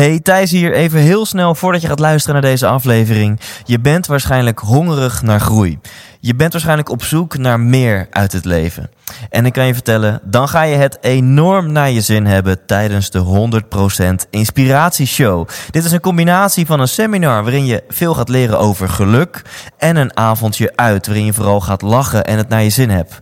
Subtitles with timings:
[0.00, 0.72] Hey, Thijs hier.
[0.72, 3.40] Even heel snel voordat je gaat luisteren naar deze aflevering.
[3.64, 5.78] Je bent waarschijnlijk hongerig naar groei.
[6.20, 8.90] Je bent waarschijnlijk op zoek naar meer uit het leven.
[9.30, 13.10] En ik kan je vertellen, dan ga je het enorm naar je zin hebben tijdens
[13.10, 13.18] de
[14.24, 15.48] 100% Inspiratieshow.
[15.70, 19.42] Dit is een combinatie van een seminar waarin je veel gaat leren over geluk
[19.78, 23.20] en een avondje uit waarin je vooral gaat lachen en het naar je zin hebt.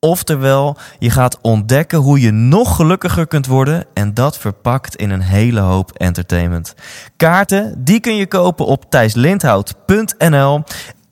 [0.00, 5.20] Oftewel, je gaat ontdekken hoe je nog gelukkiger kunt worden en dat verpakt in een
[5.20, 6.74] hele hoop entertainment.
[7.16, 10.62] Kaarten, die kun je kopen op thijslindhout.nl.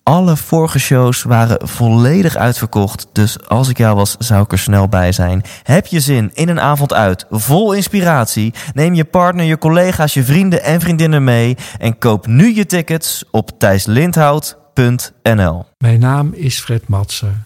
[0.02, 4.88] Alle vorige shows waren volledig uitverkocht, dus als ik jou was, zou ik er snel
[4.88, 5.42] bij zijn.
[5.62, 8.54] Heb je zin in een avond uit, vol inspiratie?
[8.74, 13.24] Neem je partner, je collega's, je vrienden en vriendinnen mee en koop nu je tickets
[13.30, 15.64] op thijslindhout.nl.
[15.78, 17.45] Mijn naam is Fred Matser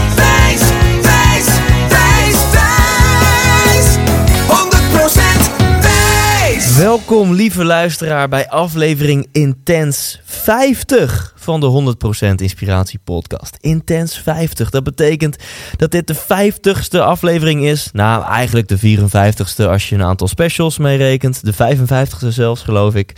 [6.77, 11.95] Welkom, lieve luisteraar, bij aflevering Intens 50 van de
[12.31, 13.57] 100% Inspiratie Podcast.
[13.59, 14.69] Intens 50.
[14.69, 15.35] Dat betekent
[15.77, 17.89] dat dit de 50ste aflevering is.
[17.93, 21.45] Nou, eigenlijk de 54ste als je een aantal specials meerekent.
[21.45, 23.13] De 55ste zelfs, geloof ik.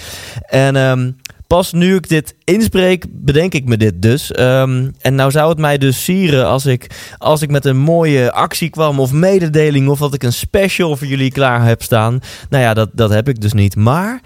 [0.45, 1.11] En ehm,
[1.53, 4.31] pas nu ik dit inspreek, bedenk ik me dit dus.
[4.31, 8.31] Ehm, en nou zou het mij dus sieren als ik, als ik met een mooie
[8.31, 12.19] actie kwam of mededeling of dat ik een special voor jullie klaar heb staan.
[12.49, 13.75] Nou ja, dat, dat heb ik dus niet.
[13.75, 14.21] Maar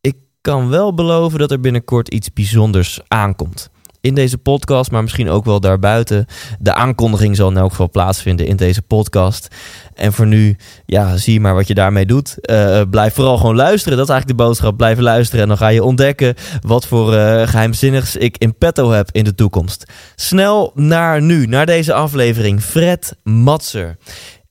[0.00, 3.70] ik kan wel beloven dat er binnenkort iets bijzonders aankomt.
[4.08, 6.26] In deze podcast, maar misschien ook wel daarbuiten.
[6.58, 9.48] De aankondiging zal in elk geval plaatsvinden in deze podcast.
[9.94, 10.56] En voor nu,
[10.86, 12.40] ja, zie maar wat je daarmee doet.
[12.40, 13.98] Eh, blijf vooral gewoon luisteren.
[13.98, 14.76] Dat is eigenlijk de boodschap.
[14.76, 15.42] Blijven luisteren.
[15.42, 19.34] En dan ga je ontdekken wat voor eh, geheimzinnigs ik in petto heb in de
[19.34, 19.92] toekomst.
[20.14, 22.62] Snel naar nu, naar deze aflevering.
[22.62, 23.96] Fred Matser.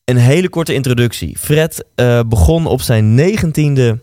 [0.06, 1.38] Een hele korte introductie.
[1.38, 4.00] Fred eh, begon op zijn negentiende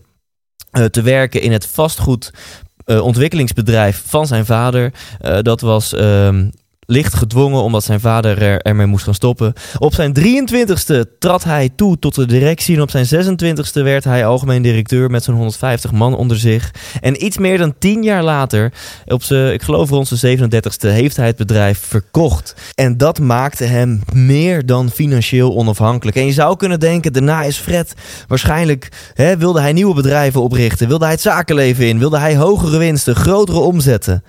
[0.79, 2.41] uh, te werken in het vastgoed uh,
[2.87, 4.93] ontwikkelingsbedrijf van zijn vader.
[5.21, 6.51] Uh, dat was um,
[6.87, 9.53] licht gedwongen omdat zijn vader er, ermee moest gaan stoppen.
[9.79, 14.27] Op zijn 23ste trad hij toe tot de directie en op zijn 26ste werd hij
[14.27, 16.71] algemeen directeur met zo'n 150 man onder zich.
[17.01, 18.73] En iets meer dan 10 jaar later,
[19.07, 22.55] op zijn, ik geloof rond zijn 37ste, heeft hij het bedrijf verkocht.
[22.75, 26.17] En dat maakte hem meer dan financieel onafhankelijk.
[26.17, 27.95] En je zou kunnen denken, daarna is Fred
[28.29, 32.79] waarschijnlijk, hè, wilde hij nieuwe bedrijven oprichten, wilde hij het zakenleven in, wilde hij hogere
[32.79, 34.25] winsten, grotere omzetten.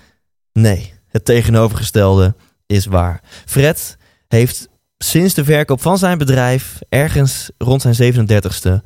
[0.54, 3.22] Nee, het tegenovergestelde is waar.
[3.46, 4.68] Fred heeft
[4.98, 8.86] sinds de verkoop van zijn bedrijf, ergens rond zijn 37ste,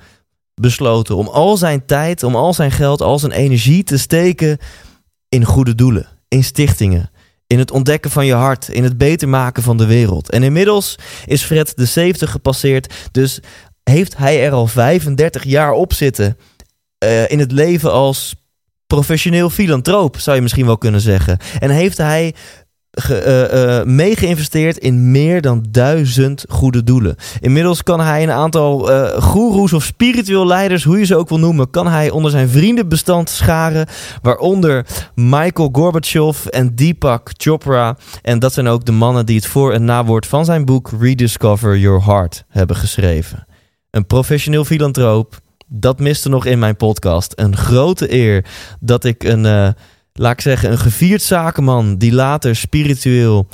[0.54, 4.58] besloten om al zijn tijd, om al zijn geld, al zijn energie te steken
[5.30, 7.12] in goede doelen, in stichtingen.
[7.48, 10.30] In het ontdekken van je hart, in het beter maken van de wereld.
[10.30, 10.96] En inmiddels
[11.26, 13.40] is Fred de 70 gepasseerd, dus
[13.84, 16.38] heeft hij er al 35 jaar op zitten
[17.04, 18.36] uh, in het leven als
[18.88, 21.38] professioneel filantroop, zou je misschien wel kunnen zeggen.
[21.60, 22.36] En heeft hij
[23.10, 27.16] uh, uh, mee geïnvesteerd in meer dan duizend goede doelen.
[27.40, 31.40] Inmiddels kan hij een aantal uh, goeroes of spiritueel leiders, hoe je ze ook wil
[31.40, 33.88] noemen, kan hij onder zijn vriendenbestand scharen.
[34.22, 34.86] Waaronder
[35.16, 37.98] Michael Gorbachev en Deepak Chopra.
[38.22, 41.78] En dat zijn ook de mannen die het voor- en nawoord van zijn boek Rediscover
[41.78, 43.48] Your Heart hebben geschreven.
[43.92, 45.40] Een professioneel filantroop.
[45.68, 47.34] Dat miste nog in mijn podcast.
[47.36, 48.46] Een grote eer
[48.80, 49.76] dat ik een
[50.20, 53.48] laat ik zeggen, een gevierd zakenman die later spiritueel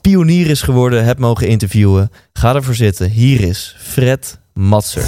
[0.00, 2.10] pionier is geworden, heb mogen interviewen.
[2.32, 3.10] Ga ervoor zitten.
[3.10, 5.02] Hier is Fred Matser.
[5.02, 5.06] 100%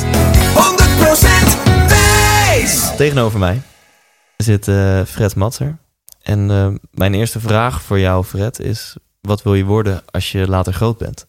[1.88, 2.96] wijs!
[2.96, 3.62] Tegenover mij
[4.36, 5.76] zit uh, Fred Matser.
[6.22, 10.48] En uh, mijn eerste vraag voor jou, Fred, is: wat wil je worden als je
[10.48, 11.26] later groot bent?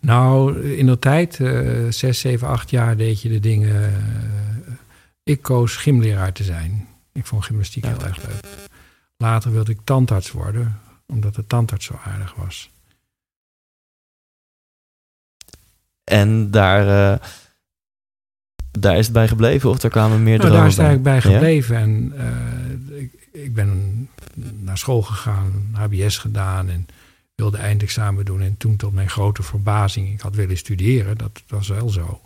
[0.00, 3.92] Nou, in de tijd, uh, zes, zeven, acht jaar, deed je de dingen.
[5.22, 6.89] ik koos gymleraar te zijn.
[7.12, 8.40] Ik vond gymnastiek heel erg leuk.
[9.16, 12.70] Later wilde ik tandarts worden, omdat de tandarts zo aardig was.
[16.04, 17.26] En daar, uh,
[18.70, 21.12] daar is het bij gebleven of daar kwamen meer nou, dromen Daar is het bij?
[21.12, 21.74] eigenlijk bij gebleven.
[21.74, 21.82] Ja?
[21.82, 22.12] En
[22.90, 24.08] uh, ik, ik, ben
[24.58, 26.86] naar school gegaan, HBS gedaan en
[27.34, 28.40] wilde eindexamen doen.
[28.40, 32.20] En toen tot mijn grote verbazing, ik had willen studeren, dat was wel zo.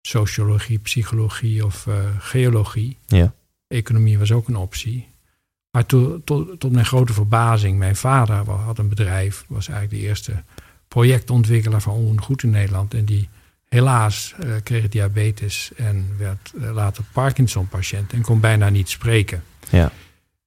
[0.00, 2.98] Sociologie, psychologie of uh, geologie.
[3.06, 3.34] Ja.
[3.68, 5.08] Economie was ook een optie.
[5.70, 10.08] Maar to, to- tot mijn grote verbazing, mijn vader had een bedrijf, was eigenlijk de
[10.08, 10.42] eerste
[10.88, 12.94] projectontwikkelaar van onroerend in Nederland.
[12.94, 13.28] En die
[13.68, 19.42] helaas eh, kreeg diabetes en werd eh, later Parkinson-patiënt en kon bijna niet spreken.
[19.70, 19.92] Ja.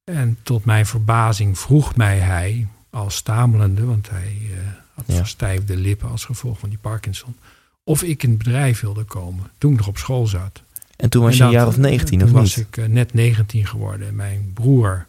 [0.04, 4.57] En tot mijn verbazing vroeg mij hij, als stamelende, want hij eh,
[4.94, 5.16] had Ja.
[5.16, 7.36] verstijfde lippen als gevolg van die Parkinson,
[7.83, 10.62] of ik in het bedrijf wilde komen toen ik nog op school zat.
[11.00, 12.68] En toen was je En een jaar of 19, toen of was niet?
[12.68, 14.07] ik eh, net 19 geworden.
[14.07, 15.06] En Mijn broer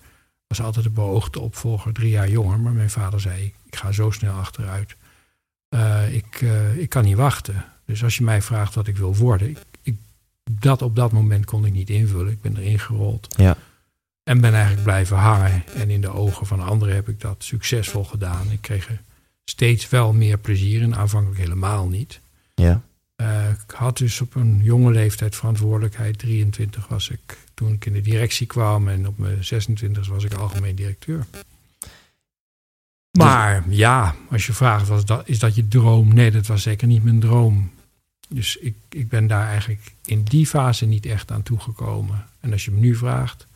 [0.46, 2.60] was altijd de beoogde opvolger, drie jaar jonger.
[2.60, 4.96] Maar mijn vader zei, ik ga zo snel achteruit.
[5.68, 7.64] Eh, ik, eh, ik kan niet wachten.
[7.84, 9.48] Dus als je mij vraagt wat ik wil worden...
[9.50, 9.96] Ik, ik,
[10.60, 12.32] dat op dat moment kon ik niet invullen.
[12.32, 13.34] Ik ben erin gerold.
[13.36, 13.56] Ja.
[14.22, 15.64] En ben eigenlijk blijven hangen.
[15.74, 18.50] En in de ogen van anderen heb ik dat succesvol gedaan.
[18.50, 19.00] Ik kreeg er
[19.44, 20.96] steeds wel meer plezier in.
[20.96, 22.20] Aanvankelijk helemaal niet.
[22.54, 22.82] Ja.
[23.20, 26.18] Eh, ik had dus op een jonge leeftijd verantwoordelijkheid.
[26.18, 28.88] 23 was ik toen ik in de directie kwam.
[28.88, 31.26] En op mijn 26 was ik algemeen directeur.
[33.18, 36.14] Maar ja, als je vraagt, was dat, is dat je droom?
[36.14, 37.70] Nee, dat was zeker niet mijn droom.
[38.28, 42.26] Dus ik, ik ben daar eigenlijk in die fase niet echt aan toegekomen.
[42.40, 43.46] En als je me nu vraagt,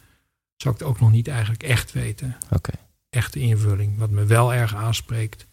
[0.57, 2.37] zou ik het ook nog niet eigenlijk echt weten.
[2.51, 2.73] Oké.
[3.11, 3.99] Echte invulling.
[3.99, 5.47] Wat me wel erg aanspreekt,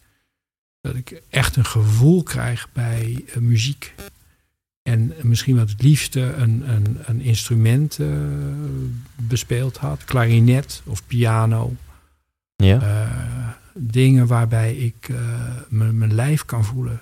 [0.82, 3.94] dat ik echt een gevoel krijg bij eh, muziek.
[4.82, 8.08] En misschien wat het liefste een, een, een instrument eh,
[9.16, 10.04] bespeeld had.
[10.04, 11.76] Klarinet of piano.
[12.56, 12.80] Ja.
[12.80, 15.10] Eh, dingen waarbij ik
[15.68, 17.00] mijn lijf kan voelen.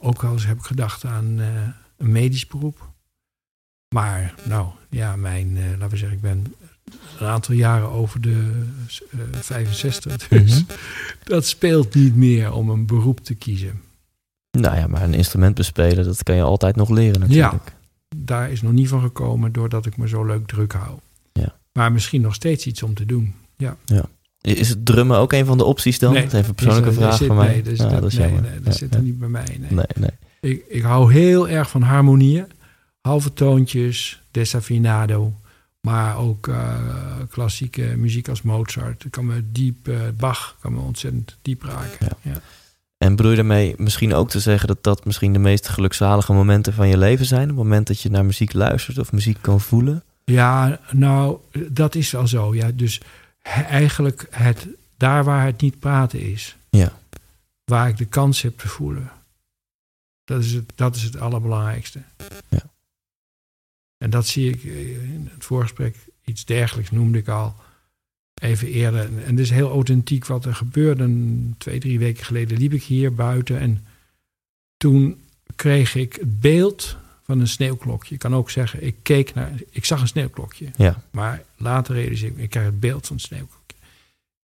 [0.00, 1.38] Ook al eens heb ik gedacht aan
[1.96, 2.90] een medisch beroep.
[3.94, 6.54] Maar nou ja, mijn, laten we zeggen, ik ben
[7.20, 8.62] een aantal jaren over de
[9.12, 10.28] eh 65.
[10.28, 10.72] Dus Mhm.
[11.24, 13.80] dat speelt niet meer om een beroep te kiezen.
[14.50, 17.74] Nou ja, maar een instrument bespelen, dat kan je altijd nog leren natuurlijk.
[18.16, 20.98] Daar is nog niet van gekomen doordat ik me zo leuk druk hou.
[21.32, 21.54] Ja.
[21.72, 23.34] Maar misschien nog steeds iets om te doen.
[23.56, 23.76] Ja.
[24.40, 26.12] Is het drummen ook een van de opties dan?
[26.12, 27.46] Nee, dat is even een persoonlijke Is er- vraag van mij.
[27.48, 28.50] Nee, dus Ja, dat, dat is nee, jammer.
[28.50, 28.96] nee, dat Ja, zit ja.
[28.96, 29.56] er niet bij mij.
[29.60, 29.70] Nee.
[29.70, 30.10] Nee, nee.
[30.40, 32.46] Ik, ik hou heel erg van harmonieën.
[33.00, 35.32] Halve toontjes, desafinado.
[35.86, 36.74] Maar ook eh,
[37.30, 39.04] klassieke muziek als Mozart.
[39.10, 42.06] Kan me diep, eh, Bach kan me ontzettend diep raken.
[42.22, 42.32] Ja.
[42.32, 42.40] Ja.
[42.98, 46.72] En bedoel je daarmee misschien ook te zeggen dat dat misschien de meest gelukzalige momenten
[46.72, 47.46] van je leven zijn?
[47.46, 50.02] Het moment dat je naar muziek luistert of muziek kan voelen?
[50.24, 51.38] Ja, nou,
[51.68, 52.54] dat is wel zo.
[52.54, 52.70] Ja.
[52.74, 53.00] Dus
[53.68, 54.66] eigenlijk het,
[54.96, 56.56] daar waar het niet praten is.
[56.70, 56.92] Ja.
[57.64, 59.10] Waar ik de kans heb te voelen.
[60.24, 62.02] Dat is het, dat is het allerbelangrijkste.
[62.48, 62.62] Ja.
[63.98, 65.96] En dat zie ik eh, in het voorgesprek.
[66.24, 67.54] Iets dergelijks noemde ik al
[68.34, 69.00] even eerder.
[69.00, 71.28] En het is heel authentiek wat er gebeurde.
[71.58, 73.58] Twee, drie weken geleden liep ik hier buiten.
[73.58, 73.86] En
[74.76, 75.20] toen
[75.56, 78.14] kreeg ik het beeld van een sneeuwklokje.
[78.14, 80.70] Ik kan ook zeggen, ik keek naar, ik zag een sneeuwklokje.
[80.76, 81.02] Ja.
[81.10, 83.76] Maar later realiseer ik, me, ik krijg het beeld van een sneeuwklokje.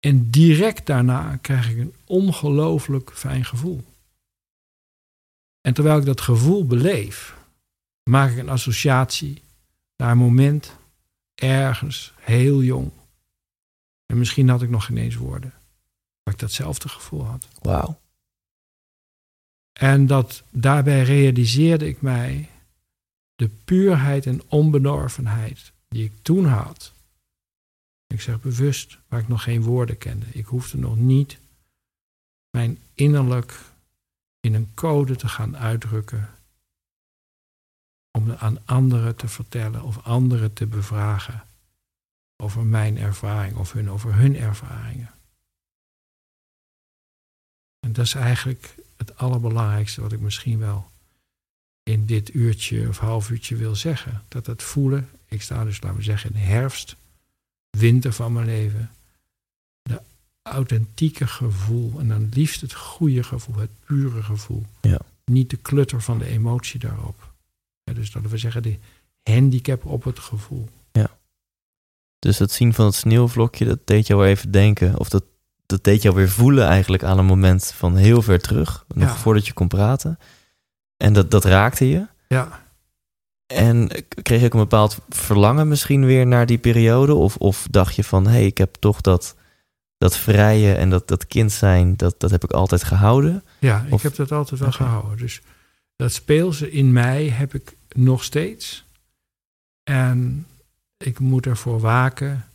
[0.00, 3.84] En direct daarna krijg ik een ongelooflijk fijn gevoel.
[5.60, 7.36] En terwijl ik dat gevoel beleef,
[8.10, 9.42] maak ik een associatie
[9.96, 10.76] naar een moment
[11.34, 12.90] ergens heel jong.
[14.06, 15.52] En misschien had ik nog geen eens woorden.
[16.22, 17.48] Waar ik datzelfde gevoel had.
[17.60, 18.00] Wauw.
[19.72, 22.48] En dat daarbij realiseerde ik mij
[23.34, 26.92] de puurheid en onbenorvenheid die ik toen had.
[28.06, 30.26] Ik zeg bewust, waar ik nog geen woorden kende.
[30.32, 31.38] Ik hoefde nog niet
[32.50, 33.60] mijn innerlijk
[34.40, 36.30] in een code te gaan uitdrukken.
[38.18, 41.44] Om het aan anderen te vertellen of anderen te bevragen
[42.36, 45.10] over mijn ervaring of hun over hun ervaringen.
[47.80, 50.90] En dat is eigenlijk het allerbelangrijkste wat ik misschien wel
[51.82, 54.22] in dit uurtje of half uurtje wil zeggen.
[54.28, 56.96] Dat het voelen, ik sta dus, laten we zeggen, in de herfst,
[57.70, 58.90] winter van mijn leven.
[59.82, 60.00] De
[60.42, 64.66] authentieke gevoel en dan liefst het goede gevoel, het pure gevoel.
[64.80, 65.00] Ja.
[65.24, 67.31] Niet de klutter van de emotie daarop.
[67.84, 68.78] Ja, dus dat we zeggen, de
[69.22, 70.68] handicap op het gevoel.
[72.18, 74.98] Dus het zien van het sneeuwvlokje, dat deed jou even denken.
[74.98, 75.24] Of dat,
[75.66, 78.84] dat deed jou weer voelen eigenlijk aan een moment van heel ver terug.
[78.88, 79.14] Nog Ja.
[79.14, 80.18] voordat je kon praten.
[80.96, 82.06] En dat, dat raakte je.
[82.28, 82.62] Ja,
[83.46, 83.88] En
[84.22, 87.14] kreeg je ook een bepaald verlangen misschien weer naar die periode?
[87.14, 89.34] Of, of dacht je van, hé, hey, ik heb toch dat,
[89.98, 93.44] dat vrije en dat, dat kind zijn, dat, dat heb ik altijd gehouden.
[93.58, 95.18] Ja, ik Of- heb dat altijd wel gehouden.
[95.18, 95.40] Dus
[96.02, 98.84] dat speelse in mij heb ik nog steeds.
[99.82, 100.46] En
[100.96, 102.48] ik moet ervoor waken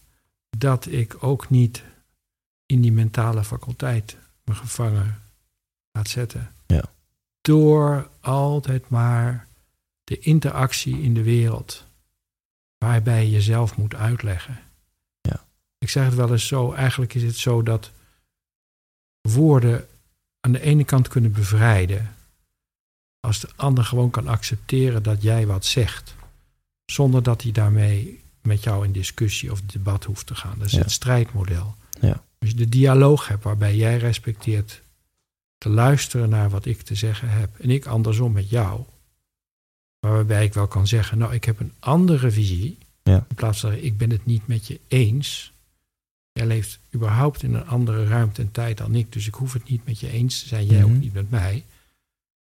[0.57, 1.83] dat ik ook niet
[2.65, 5.21] in die mentale faculteit me gevangen
[5.91, 6.51] laat zetten.
[6.65, 6.83] Ja.
[7.41, 9.47] Door altijd maar
[10.03, 11.85] de interactie in de wereld,
[12.77, 14.59] waarbij je jezelf moet uitleggen.
[15.79, 17.91] Ik zeg het wel eens zo, eigenlijk is het zo dat
[19.21, 19.87] woorden
[20.39, 22.16] aan de ene kant kunnen bevrijden.
[23.27, 26.15] Als de ander gewoon kan accepteren dat jij wat zegt.
[26.85, 30.55] Zonder dat hij daarmee met jou in discussie of debat hoeft te gaan.
[30.57, 30.79] Dat is Ja.
[30.79, 31.75] het strijdmodel.
[32.01, 32.23] Ja.
[32.39, 34.81] Als je de dialoog hebt waarbij jij respecteert
[35.57, 37.59] te luisteren naar wat ik te zeggen heb.
[37.59, 38.83] En ik andersom met jou.
[39.99, 42.77] Maar waarbij ik wel kan zeggen, nou ik heb een andere visie.
[43.03, 43.25] Ja.
[43.29, 45.51] In plaats van ik ben het niet met je eens.
[46.31, 49.11] Jij leeft überhaupt in een andere ruimte en tijd dan ik.
[49.11, 50.65] Dus ik hoef het niet met je eens te zijn.
[50.65, 50.89] Jij Mhm.
[50.93, 51.63] ook niet met mij.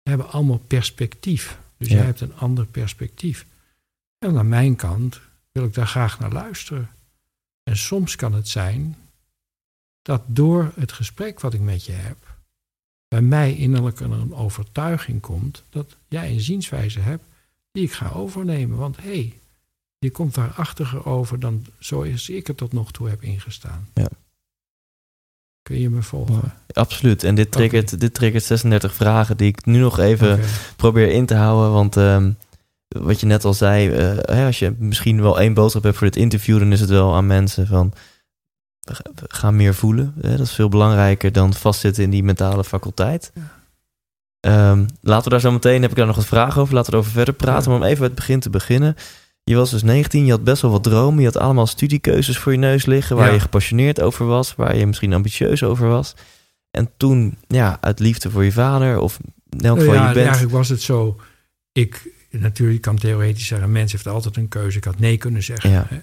[0.08, 1.58] Hebben allemaal perspectief.
[1.76, 1.94] Dus Ja.
[1.96, 3.46] jij hebt een ander perspectief.
[4.18, 5.20] En aan mijn kant
[5.52, 6.88] wil ik daar graag naar luisteren.
[7.62, 8.96] En soms kan het zijn
[10.02, 12.16] dat door het gesprek wat ik met je heb,
[13.08, 17.24] bij mij innerlijk een overtuiging komt dat jij een zienswijze hebt
[17.72, 18.78] die ik ga overnemen.
[18.78, 19.38] Want hé, hey,
[19.98, 23.88] je komt daar achtiger over dan zoals ik er tot nog toe heb ingestaan.
[23.94, 24.08] Ja.
[25.66, 26.52] Kun je me volgen?
[26.72, 27.24] Absoluut.
[27.24, 30.40] En dit triggert, dit triggert 36 vragen die ik nu nog even
[30.76, 31.72] probeer in te houden.
[31.72, 32.30] Want ehm,
[32.88, 36.06] wat je net al zei, eh, hè, als je misschien wel één boodschap hebt voor
[36.06, 37.92] dit interview, dan is het wel aan mensen van
[39.28, 40.14] ga- meer voelen.
[40.20, 40.30] Hè?
[40.36, 43.32] Dat is veel belangrijker dan vastzitten in die mentale faculteit.
[43.34, 43.42] Ja.
[44.40, 46.96] Ehm, laten we daar zo meteen, heb ik daar nog wat vragen over, laten we
[46.96, 47.62] erover verder praten.
[47.62, 47.68] Ja.
[47.68, 48.96] Maar om even bij het begin te beginnen.
[49.50, 51.20] Je was dus 19, je had best wel wat dromen.
[51.20, 53.16] Je had allemaal studiekeuzes voor je neus liggen...
[53.16, 53.32] waar Ja.
[53.32, 56.14] je gepassioneerd over was, waar je misschien ambitieus over was.
[56.70, 58.98] En toen, ja, uit liefde voor je vader...
[58.98, 59.18] of
[59.50, 60.26] in elk geval, ja, je bent...
[60.26, 61.20] eigenlijk was het zo.
[61.72, 64.76] Ik, natuurlijk kan theoretisch zeggen, een mens heeft altijd een keuze.
[64.78, 65.70] Ik had nee kunnen zeggen.
[65.70, 65.86] Ja.
[65.88, 66.00] Hè.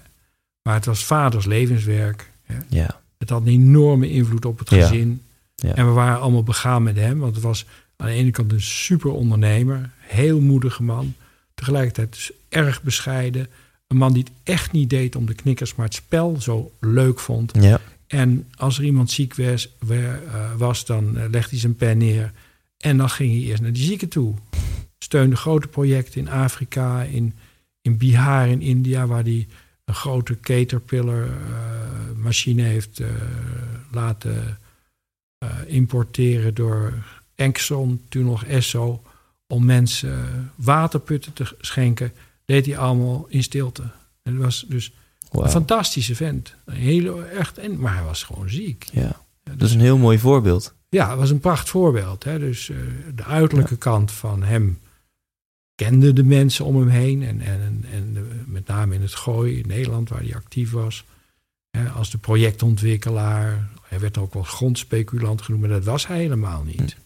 [0.62, 2.30] Maar het was vaders levenswerk.
[2.42, 2.56] Hè.
[2.68, 5.22] Ja, Het had een enorme invloed op het gezin.
[5.54, 5.74] Ja.
[5.74, 7.18] En we waren allemaal begaan met hem.
[7.18, 9.90] Want het was aan de ene kant een super ondernemer.
[9.98, 11.14] Heel moedige man.
[11.54, 13.48] Tegelijkertijd dus erg bescheiden.
[13.86, 17.20] Een man die het echt niet deed om de knikkers, maar het spel zo leuk
[17.20, 17.52] vond.
[17.60, 20.14] ja, En als er iemand ziek was, eh,
[20.56, 22.32] was dan eh, legde hij zijn pen neer.
[22.78, 24.34] En dan ging hij eerst naar die zieken toe.
[24.98, 27.34] Steunde grote projecten in Afrika, in,
[27.80, 29.48] in Bihar, in India, waar hij
[29.84, 31.32] een grote Caterpillar eh,
[32.16, 33.00] machine heeft
[33.90, 34.58] laten
[35.66, 36.92] importeren door
[37.34, 39.02] Exxon, toen nog Esso,
[39.46, 42.12] om mensen waterputten te schenken.
[42.44, 43.82] Deed hij allemaal in stilte.
[44.22, 44.92] En dat was dus
[45.30, 46.54] een fantastische vent.
[46.64, 48.84] Een hele, echt, en, maar hij was gewoon ziek.
[48.92, 49.00] ja.
[49.02, 50.74] Ja, Dat dus- is een heel mooi voorbeeld.
[50.88, 52.24] ja, het was een pracht voorbeeld.
[52.24, 52.38] Hè?
[52.38, 52.76] Dus eh,
[53.14, 54.78] de uiterlijke kant van hem
[55.74, 57.22] kende de mensen om hem heen.
[57.22, 61.04] En, en, en met name in het gooi in Nederland, waar hij actief was.
[61.70, 63.68] Hè, als de projectontwikkelaar.
[63.82, 66.96] Hij werd ook wel grondspeculant genoemd, maar dat was hij helemaal niet.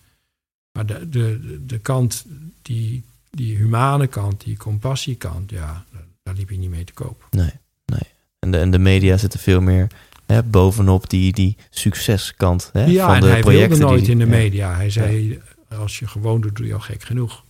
[0.79, 2.27] Maar de, de, de, kant,
[2.63, 5.85] die, die humane kant, die compassiekant, ja,
[6.23, 7.27] daar, liep hij niet mee te koop.
[7.31, 7.51] Nee,
[7.87, 8.01] nee.
[8.39, 9.87] En de, en de media zitten veel meer
[10.27, 13.69] hè, bovenop die, die succeskant hè, Ja, van en de hij projecten.
[13.79, 14.31] wilde nooit die, in de ja.
[14.31, 14.75] media.
[14.75, 17.45] Hij zei, als je gewoon doet, doe je al gek genoeg.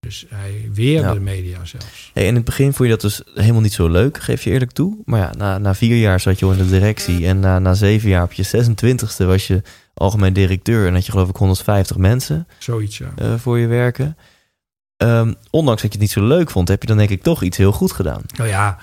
[0.00, 1.12] Dus hij weerde Ja.
[1.14, 2.10] de media zelfs.
[2.14, 4.70] Hey, in het begin vond je dat dus helemaal niet zo leuk, geef je eerlijk
[4.70, 4.96] toe.
[5.04, 7.26] Maar ja, na, na vier jaar zat je al in de directie.
[7.26, 9.62] En na, na zeven jaar op je 26e was je
[9.94, 10.86] algemeen directeur.
[10.86, 13.12] En had je geloof ik 150 mensen Zoiets, ja.
[13.16, 14.16] eh, voor je werken.
[14.96, 17.42] Ehm, ondanks dat je het niet zo leuk vond, heb je dan denk ik toch
[17.42, 18.22] iets heel goed gedaan.
[18.36, 18.78] Nou ja,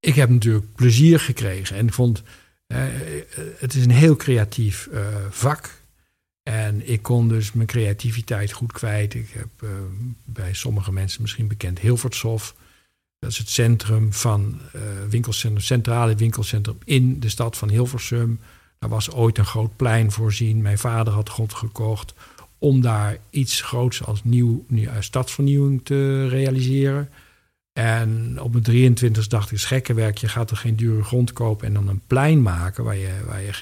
[0.00, 1.76] ik heb natuurlijk plezier gekregen.
[1.76, 2.22] En ik vond,
[2.66, 2.82] eh,
[3.58, 5.77] het is een heel creatief eh, vak.
[6.48, 9.14] En ik kon dus mijn creativiteit goed kwijt.
[9.14, 9.68] Ik heb eh,
[10.24, 12.54] bij sommige mensen misschien bekend Hilvershof.
[13.18, 18.40] Dat is het centrum van eh winkelcentrum, centrale winkelcentrum in de stad van Hilversum.
[18.78, 20.62] Daar was ooit een groot plein voorzien.
[20.62, 22.14] Mijn vader had grond gekocht
[22.58, 27.08] om daar iets groots als nieuw, nieuw eh, stadsvernieuwing te realiseren.
[27.72, 31.74] En op mijn 23 dacht ik, schekkenwerk, je gaat er geen dure grond kopen en
[31.74, 32.84] dan een plein maken.
[32.84, 33.52] Waar je, waar je,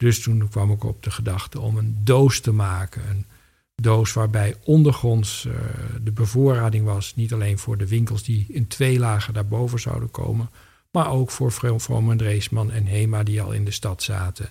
[0.00, 3.02] dus toen kwam ik op de gedachte om een doos te maken.
[3.08, 3.26] Een
[3.74, 5.54] doos waarbij ondergronds eh,
[6.02, 7.14] de bevoorrading was.
[7.14, 10.50] Niet alleen voor de winkels die in twee lagen daarboven zouden komen.
[10.90, 14.48] Maar ook voor Vro- Vroom en Dreesman en Hema die al in de stad zaten.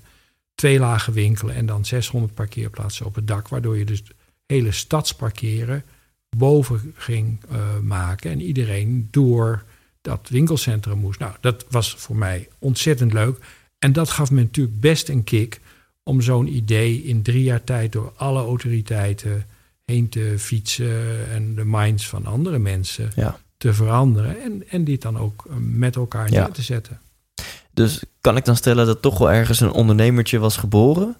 [0.56, 3.48] Twee lagen winkelen en dan 600 parkeerplaatsen op het dak.
[3.48, 4.04] Waardoor je dus
[4.46, 5.84] hele stadsparkeren
[6.38, 8.32] boven ging eh, maken.
[8.32, 9.64] En iedereen door
[10.02, 11.20] dat winkelcentrum moest.
[11.20, 13.40] Nou, dat was voor mij ontzettend leuk.
[13.80, 15.60] En dat gaf me natuurlijk best een kick
[16.04, 19.46] om zo'n idee in drie jaar tijd door alle autoriteiten
[19.86, 23.40] heen te fietsen en de minds van andere mensen Ja.
[23.58, 24.42] te veranderen.
[24.42, 26.44] En, en dit dan ook eh, met elkaar Ja.
[26.44, 27.00] neer te zetten.
[27.74, 31.16] Dus kan ik dan stellen dat toch wel ergens een ondernemertje was geboren?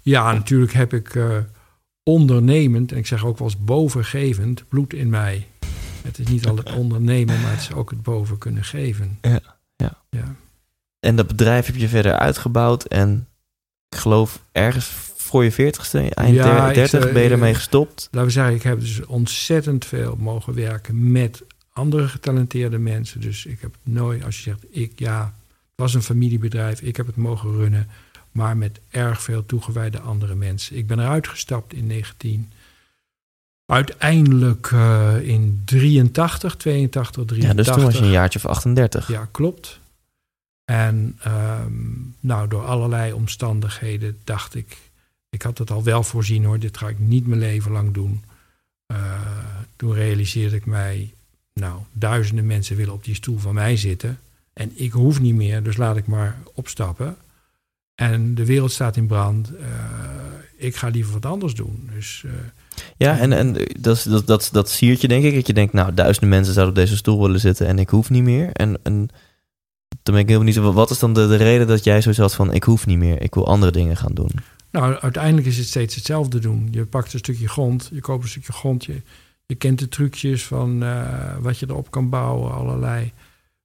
[0.00, 1.36] Ja, natuurlijk heb ik eh,
[2.02, 5.46] ondernemend, en ik zeg ook wel eens bovengevend, bloed in mij.
[6.02, 9.18] Het is niet altijd ondernemen, maar het is ook het boven kunnen geven.
[9.20, 9.40] Ja,
[9.76, 10.02] ja.
[10.10, 10.34] ja.
[11.04, 12.84] En dat bedrijf heb je verder uitgebouwd.
[12.84, 13.26] En
[13.88, 17.54] ik geloof ergens voor je veertigste, eind Ja, ik 30, zou- ben je eh, ermee
[17.54, 18.08] gestopt.
[18.10, 21.42] Laten we zeggen, ik heb dus ontzettend veel mogen werken met
[21.72, 23.20] andere getalenteerde mensen.
[23.20, 27.06] Dus ik heb nooit, als je zegt, ik ja, het was een familiebedrijf, ik heb
[27.06, 27.88] het mogen runnen,
[28.32, 30.76] maar met erg veel toegewijde andere mensen.
[30.76, 32.50] Ik ben eruit gestapt in 19.
[33.66, 37.64] Uiteindelijk eh, in 83, 82, Ja, 83.
[37.64, 39.08] dus toen was je een jaartje of 38.
[39.08, 39.80] Ja, klopt.
[40.64, 41.72] En ehm,
[42.20, 44.76] nou, door allerlei omstandigheden dacht ik,
[45.30, 48.22] ik had het al wel voorzien hoor, dit ga ik niet mijn leven lang doen.
[48.86, 49.20] Eh,
[49.76, 51.12] toen realiseerde ik mij,
[51.54, 54.18] nou, duizenden mensen willen op die stoel van mij zitten.
[54.52, 57.16] En ik hoef niet meer, dus laat ik maar opstappen.
[57.94, 59.56] En de wereld staat in brand.
[59.56, 59.66] eh,
[60.56, 61.90] ik ga liever wat anders doen.
[61.94, 62.32] Dus eh,
[62.96, 65.34] Ja, en, en dat, dat, dat, dat siert je denk ik.
[65.34, 68.10] Dat je denkt, nou, duizenden mensen zouden op deze stoel willen zitten en ik hoef
[68.10, 68.52] niet meer.
[68.52, 69.08] En, en
[70.02, 72.34] dan ben ik heel benieuwd, wat is dan de, de reden dat jij zoiets had
[72.34, 74.30] van, ik hoef niet meer, ik wil andere dingen gaan doen?
[74.70, 76.68] Nou, uiteindelijk is het steeds hetzelfde doen.
[76.70, 78.84] Je pakt een stukje grond, je koopt een stukje grond.
[78.84, 79.02] Je,
[79.46, 82.54] je kent de trucjes van eh, wat je erop kan bouwen.
[82.54, 83.12] Allerlei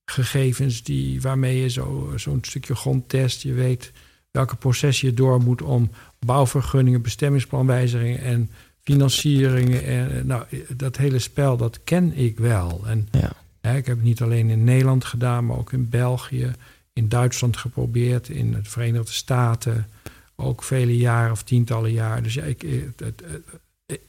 [0.06, 3.42] gegevens die, waarmee je zo, zo'n stukje grond test.
[3.42, 3.92] Je weet
[4.32, 5.90] welke processen je door moet om
[6.20, 8.50] bouwvergunningen, bestemmingsplanwijzigingen en
[8.84, 9.84] financieringen.
[9.84, 10.44] En, nou,
[10.76, 12.82] dat hele spel, dat ken ik wel.
[12.86, 13.32] En Ja.
[13.62, 16.52] Ik heb het niet alleen in Nederland gedaan, maar ook in België,
[16.94, 19.88] in Duitsland geprobeerd, in de Verenigde Staten
[20.36, 22.24] ook vele jaren of tientallen jaar.
[22.24, 23.42] Dus ja, ik, eh, het, het, het-
[23.86, 24.00] het-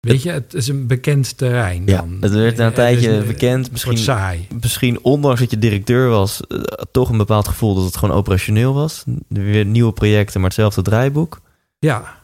[0.00, 1.82] weet je, het is een bekend terrein.
[1.86, 2.16] Ja, dan.
[2.20, 3.70] het werd na een Eh, tijdje eh, bekend.
[3.70, 4.46] Misschien, saai.
[4.60, 6.58] misschien ondanks dat je directeur was, eh,
[6.92, 9.04] toch een bepaald gevoel dat het gewoon operationeel was.
[9.28, 11.40] Weer nieuwe projecten, maar hetzelfde draaiboek.
[11.78, 12.18] Ja,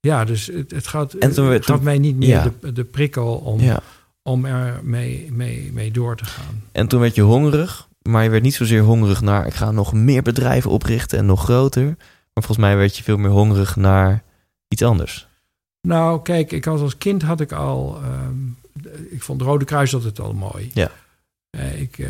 [0.00, 2.52] ja dus het, het, gaat, En toen werd- het gaf mij niet meer ja.
[2.60, 3.82] de, de prikkel om, Ja.
[4.22, 6.62] Om er mee, mee, mee door te gaan.
[6.72, 9.92] En toen werd je hongerig, maar je werd niet zozeer hongerig naar, ik ga nog
[9.92, 11.84] meer bedrijven oprichten en nog groter.
[12.34, 14.22] Maar volgens mij werd je veel meer hongerig naar
[14.68, 15.28] iets anders.
[15.88, 18.00] Nou, kijk, ik had als kind had ik al.
[18.02, 18.46] ehm,
[19.10, 20.70] ik vond het Rode Kruis altijd al mooi.
[20.74, 20.90] Ja.
[21.50, 22.08] Eh, ik, eh,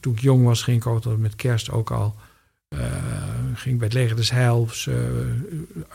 [0.00, 2.14] toen ik jong was, ging ik altijd met kerst ook al.
[2.68, 2.80] eh,
[3.58, 4.94] ging bij het Leger des Heils eh,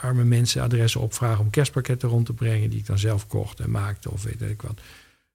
[0.01, 2.69] arme mensen adressen opvragen om kerstpakketten rond te brengen.
[2.69, 4.79] die ik dan zelf kocht en maakte of weet ik wat.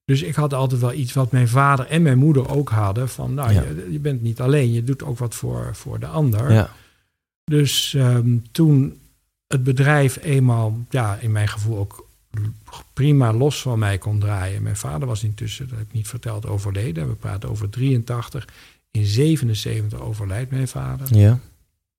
[0.05, 3.09] Dus ik had altijd wel iets wat mijn vader en mijn moeder ook hadden.
[3.09, 3.63] Van nou, Ja.
[3.63, 6.53] je, je bent niet alleen, je doet ook wat voor, voor de ander.
[6.53, 6.71] Ja.
[7.45, 8.99] Dus ehm, toen
[9.47, 12.07] het bedrijf eenmaal, ja, in mijn gevoel ook
[12.93, 14.63] prima los van mij kon draaien.
[14.63, 17.09] Mijn vader was intussen, dat heb ik niet verteld, overleden.
[17.09, 18.49] We praten over 83.
[18.91, 21.17] In 77 overlijdt mijn vader.
[21.17, 21.39] Ja.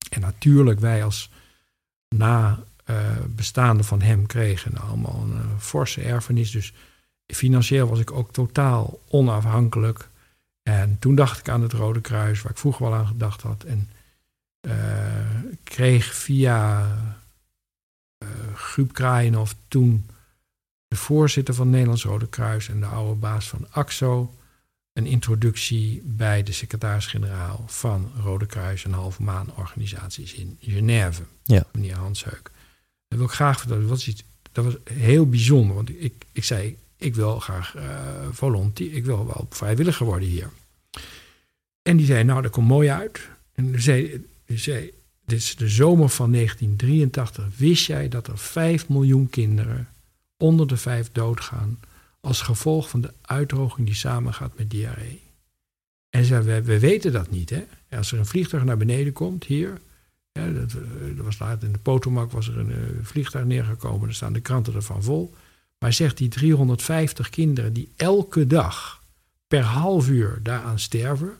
[0.10, 1.30] En natuurlijk, wij als
[2.16, 2.96] na eh,
[3.28, 6.52] bestaande van hem kregen allemaal een eh, forse erfenis.
[6.52, 6.74] Dus
[7.28, 10.10] financieel was ik ook totaal onafhankelijk.
[10.64, 13.64] En toen dacht ik aan het Rode Kruis, waar ik vroeger wel aan gedacht had.
[13.64, 13.90] En
[14.60, 14.74] eh,
[15.64, 16.88] kreeg via
[18.18, 18.92] eh Guub
[19.68, 20.10] toen
[20.88, 24.34] de voorzitter van Nederlands Rode Kruis en de oude baas van AXO
[25.00, 31.66] een introductie bij de secretaris-generaal van Rode Kruis en halve maan organisaties in Genève, Ja.
[31.72, 32.52] meneer Hans Heuk.
[33.08, 33.82] Dat wil ik graag vertellen.
[33.82, 37.76] Dat was, iets, dat was heel bijzonder, want ik, ik zei, ik wil graag
[38.32, 40.50] volontier, ik wil wel vrijwilliger worden hier.
[41.82, 43.28] En die zei, nou, dat komt mooi uit.
[43.54, 44.92] En die zei, die zei,
[45.26, 47.58] dit is de zomer van 1983.
[47.58, 49.88] Wist jij dat er 5 miljoen kinderen
[50.38, 51.80] onder de vijf doodgaan
[52.22, 55.22] als gevolg van de uitdroging die samengaat met diarree?
[56.10, 57.64] En zei, we, we weten dat niet, hè?
[57.92, 59.78] Als er een vliegtuig naar beneden komt, hier,
[60.32, 64.06] ja, dat, eh, dat was laat in de Potomac was er een eh, vliegtuig neergekomen,
[64.06, 65.34] daar staan de kranten ervan vol.
[65.80, 69.04] Maar zegt die 350 kinderen die elke dag
[69.48, 71.32] per half uur daaraan sterven,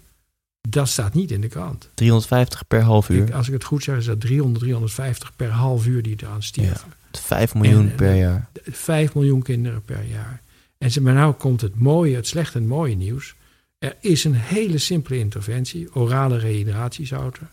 [0.70, 1.90] dat staat niet in de krant.
[1.94, 3.28] 350 per half uur.
[3.28, 6.44] Ik, als ik het goed zeg, is dat 300, 350 per half uur die eraan
[6.44, 6.94] sterven.
[7.12, 8.50] 5 miljoen En- per jaar.
[8.64, 10.42] 5 miljoen kinderen per jaar.
[10.80, 13.36] En ze, maar nou komt het mooie, het slechte en het mooie nieuws.
[13.78, 17.50] Er is een hele simpele interventie, orale rehydratatiezouten.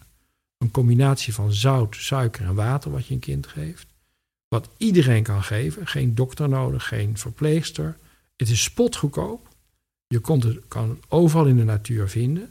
[0.59, 3.87] Een combinatie van zout, suiker en water wat je een kind geeft.
[4.49, 7.97] Wat iedereen kan geven, geen dokter nodig, geen verpleegster.
[8.37, 9.49] Het is spotgoedkoop.
[10.07, 12.51] Je komt het, kan het overal in de natuur vinden.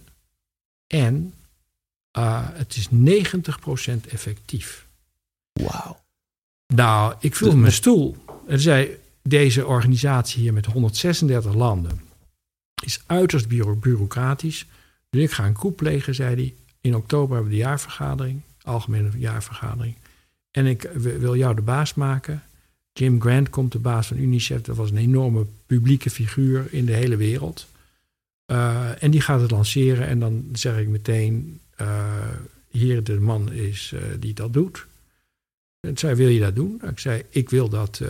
[0.88, 1.34] En
[2.12, 4.88] ah, het is 90% effectief.
[5.54, 6.04] Wauw.
[6.68, 8.16] Nou, ik viel Dus- mijn stoel.
[8.48, 12.00] En zei, deze organisatie hier met 136 landen
[12.84, 14.66] is uiterst bureau- bureaucratisch.
[15.10, 16.54] Dus ik ga een coup plegen, zei hij.
[16.82, 19.96] In oktober hebben we de jaarvergadering, algemene jaarvergadering.
[20.52, 22.44] En ik wil jou de baas maken.
[22.94, 24.62] Jim Grant komt, de baas van UNICEF.
[24.62, 27.68] Dat was een enorme publieke figuur in de hele wereld.
[28.52, 32.14] Uh, en die gaat het lanceren en dan zeg ik meteen, uh,
[32.70, 34.86] hier de man is uh, die dat doet.
[35.86, 36.82] En zei, wil je dat doen?
[36.90, 38.02] Ik zei, ik wil dat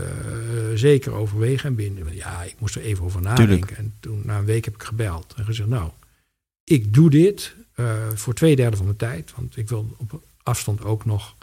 [0.73, 2.15] zeker overwegen en binnen.
[2.15, 3.45] Ja, ik moest er even over nadenken.
[3.47, 3.71] Tuurlijk.
[3.71, 5.89] En toen, na een week heb ik gebeld en gezegd, nou,
[6.63, 7.55] ik doe dit
[8.13, 9.31] voor twee derde van mijn tijd.
[9.35, 11.35] Want ik wil op afstand ook nog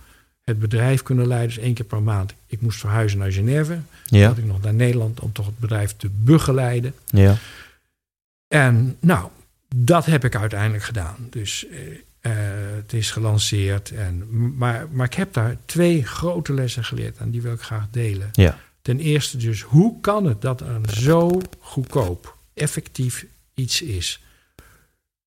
[0.43, 1.55] het bedrijf kunnen leiden.
[1.55, 2.35] Dus één keer per maand.
[2.47, 3.79] Ik moest verhuizen naar Genève.
[4.05, 4.27] Ja.
[4.27, 6.95] had ik nog naar Nederland om toch het bedrijf te begeleiden.
[7.07, 7.37] Ja.
[8.49, 9.29] En nou,
[9.75, 11.17] dat heb ik uiteindelijk gedaan.
[11.31, 11.79] Dus uh,
[12.29, 13.91] het is gelanceerd.
[13.91, 17.91] En, maar, maar ik heb daar twee grote lessen geleerd en die wil ik graag
[17.91, 18.29] delen.
[18.33, 18.59] Ja.
[18.83, 24.23] Ten eerste dus, hoe kan het dat er een zo goedkoop, effectief iets is?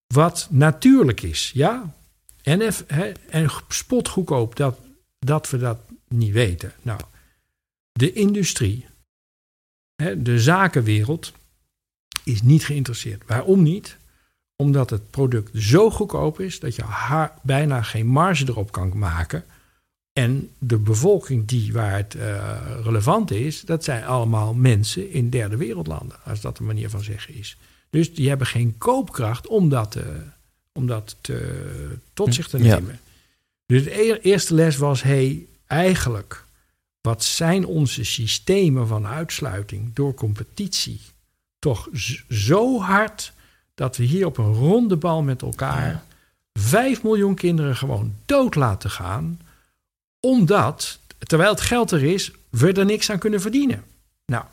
[0.08, 1.96] Wat natuurlijk is, ja?
[2.42, 4.80] En, eff, he, en spotgoedkoop, dat,
[5.20, 6.74] dat we dat niet weten.
[6.82, 7.00] Nou,
[7.92, 8.86] de industrie,
[10.18, 11.34] de zakenwereld
[12.24, 13.24] is niet geïnteresseerd.
[13.26, 13.98] Waarom niet?
[14.56, 16.84] Omdat het product zo goedkoop is dat je
[17.42, 19.44] bijna geen marge erop kan maken.
[20.14, 25.58] En de bevolking die waar het uh, relevant is, dat zijn allemaal mensen in derde
[25.58, 27.58] wereldlanden, als dat de manier van zeggen is.
[27.90, 30.04] Dus die hebben geen koopkracht om dat, uh,
[30.74, 31.66] om dat te,
[32.14, 32.92] tot zich te nemen.
[32.92, 33.00] Ja.
[33.66, 36.46] Dus de eerste les was: hey, eigenlijk,
[37.02, 41.00] wat zijn onze systemen van uitsluiting door competitie?
[41.66, 41.90] toch
[42.30, 43.34] zo hard
[43.76, 46.04] dat we hier op een ronde bal met elkaar ja.
[46.60, 49.40] 5 miljoen kinderen gewoon dood laten gaan,
[50.20, 53.84] omdat, terwijl het geld er is, we er niks aan kunnen verdienen.
[54.26, 54.44] Nou,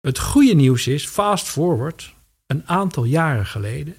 [0.00, 2.14] het goede nieuws is, fast forward,
[2.46, 3.94] een aantal jaren geleden,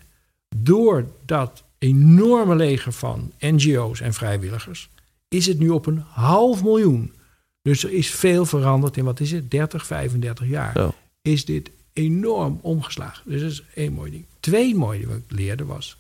[0.56, 4.90] door dat enorme leger van NGO's en vrijwilligers,
[5.28, 7.14] is het nu op een half miljoen.
[7.62, 10.94] Dus er is veel veranderd in, wat is het, 30, 35 jaar.
[11.22, 13.32] Is dit enorm omgeslagen.
[13.32, 14.26] Dus dat is één mooi ding.
[14.40, 15.98] Twee mooie wat ik leerde was.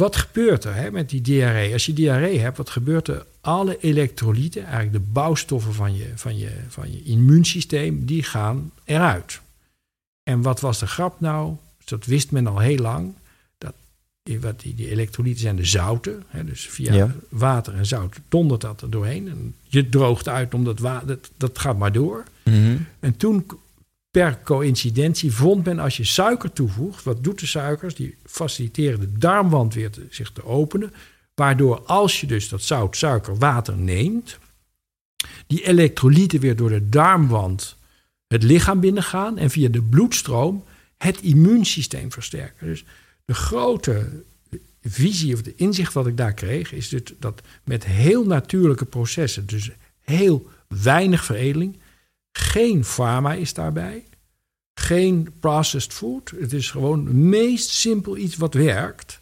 [0.00, 1.72] Wat gebeurt er hè, met die diarree?
[1.72, 3.26] Als je diarree hebt, wat gebeurt er?
[3.40, 9.40] Alle elektrolyten, eigenlijk de bouwstoffen van je, van je, van je immuunsysteem, die gaan eruit.
[10.22, 11.54] En wat was de grap nou?
[11.84, 13.14] Dat wist men al heel lang.
[13.58, 13.74] Dat,
[14.40, 16.22] wat die, die elektrolyten zijn de zouten.
[16.26, 17.14] Hè, dus via Ja.
[17.28, 19.28] water en zout dondert dat er doorheen.
[19.28, 22.24] En je droogt uit omdat water, dat, dat gaat maar door.
[22.44, 22.76] Mhm.
[23.00, 23.46] En toen
[24.14, 27.94] per coïncidentie vond men als je suiker toevoegt, wat doet de suikers?
[27.94, 30.92] Die faciliteren de darmwand weer te, zich te openen.
[31.34, 34.38] Waardoor als je dus dat zout, suiker, water neemt,
[35.46, 37.76] die elektrolyten weer door de darmwand
[38.26, 40.64] het lichaam binnengaan en via de bloedstroom
[40.98, 42.66] het immuunsysteem versterken.
[42.66, 42.84] Dus
[43.24, 44.22] de grote
[44.82, 49.70] visie of de inzicht wat ik daar kreeg, is dat met heel natuurlijke processen, dus
[50.00, 51.76] heel weinig veredeling,
[52.38, 54.04] geen pharma is daarbij.
[54.74, 56.32] Geen processed food.
[56.38, 59.20] Het is gewoon het meest simpel iets wat werkt.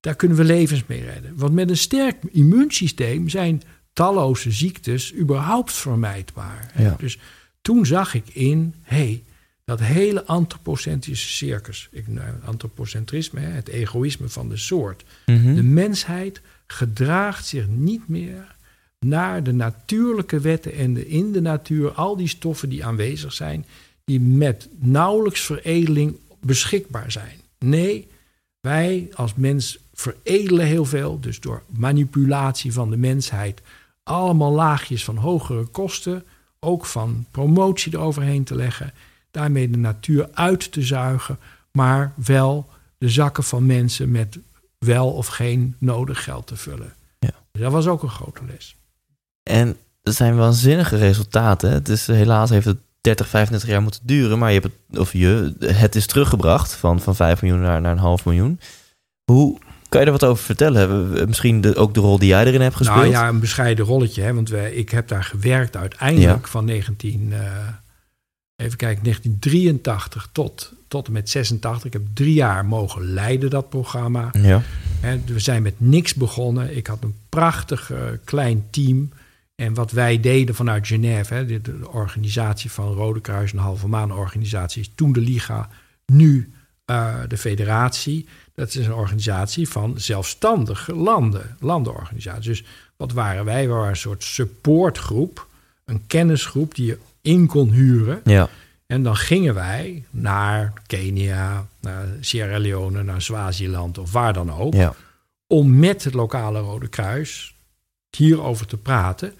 [0.00, 1.32] Daar kunnen we levens mee redden.
[1.36, 6.72] Want met een sterk immuunsysteem zijn talloze ziektes überhaupt vermijdbaar.
[6.78, 6.96] Ja.
[6.98, 7.18] Dus
[7.62, 9.22] toen zag ik in, hey,
[9.64, 15.04] dat hele antropocentrische circus, ik, nou, antropocentrisme, hè, het egoïsme van de soort.
[15.26, 15.54] Mhm.
[15.54, 18.55] De mensheid gedraagt zich niet meer
[18.98, 23.66] naar de natuurlijke wetten en de, in de natuur al die stoffen die aanwezig zijn,
[24.04, 27.40] die met nauwelijks veredeling beschikbaar zijn.
[27.58, 28.08] Nee,
[28.60, 33.62] wij als mens veredelen heel veel, dus door manipulatie van de mensheid,
[34.02, 36.24] allemaal laagjes van hogere kosten,
[36.60, 38.92] ook van promotie eroverheen te leggen,
[39.30, 41.38] daarmee de natuur uit te zuigen,
[41.70, 44.38] maar wel de zakken van mensen met
[44.78, 46.94] wel of geen nodig geld te vullen.
[47.18, 47.30] Ja.
[47.52, 48.75] Dat was ook een grote les.
[49.50, 51.70] En het zijn waanzinnige resultaten.
[51.70, 54.38] Het is, helaas heeft het 30, 35 jaar moeten duren.
[54.38, 57.92] Maar je hebt het, of je, het is teruggebracht van, van 5 miljoen naar, naar
[57.92, 58.60] een half miljoen.
[59.24, 61.28] Hoe kan je er wat over vertellen?
[61.28, 62.98] Misschien de, ook de rol die jij erin hebt gespeeld?
[62.98, 64.22] Nou ja, een bescheiden rolletje.
[64.22, 64.34] Hè?
[64.34, 67.38] Want wij, ik heb daar gewerkt uiteindelijk van 19, uh,
[68.56, 71.84] even kijken, 1983 tot, tot en met 86.
[71.84, 74.30] Ik heb drie jaar mogen leiden dat programma.
[74.32, 74.62] Ja.
[75.00, 76.76] Hè, we zijn met niks begonnen.
[76.76, 79.10] Ik had een prachtig uh, klein team.
[79.56, 84.12] En wat wij deden vanuit Genève, hè, de, organisatie van Rode Kruis, een halve maan
[84.12, 85.68] organisatie, is toen de Liga,
[86.06, 86.52] nu
[86.86, 88.28] uh, de Federatie.
[88.54, 92.46] Dat is een organisatie van zelfstandige landen, landenorganisaties.
[92.46, 92.64] Dus
[92.96, 93.66] wat waren wij?
[93.66, 95.46] We waren een soort supportgroep,
[95.84, 98.20] een kennisgroep die je in kon huren.
[98.24, 98.48] Ja.
[98.86, 104.74] En dan gingen wij naar Kenia, naar Sierra Leone, naar Swaziland of waar dan ook.
[104.74, 104.94] Ja.
[105.46, 107.54] Om met het lokale Rode Kruis
[108.16, 109.34] hierover te praten.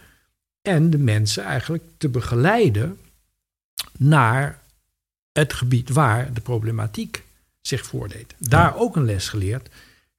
[0.67, 2.99] En de mensen eigenlijk te begeleiden
[3.99, 4.63] naar
[5.33, 7.25] het gebied waar de problematiek
[7.61, 8.35] zich voordeed.
[8.39, 9.69] Daar ook een les geleerd.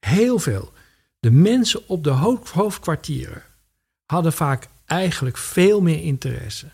[0.00, 0.72] Heel veel.
[1.20, 2.10] De mensen op de
[2.52, 3.42] hoofdkwartieren
[4.06, 6.66] hadden vaak eigenlijk veel meer interesse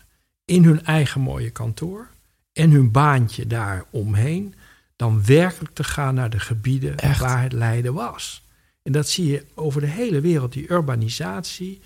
[0.45, 2.07] in hun eigen mooie kantoor
[2.53, 4.55] en hun baantje daar omheen,
[4.95, 8.43] dan werkelijk te gaan naar de gebieden waar het lijden was.
[8.83, 10.53] En dat zie je over de hele wereld.
[10.53, 11.81] Die urbanisatie,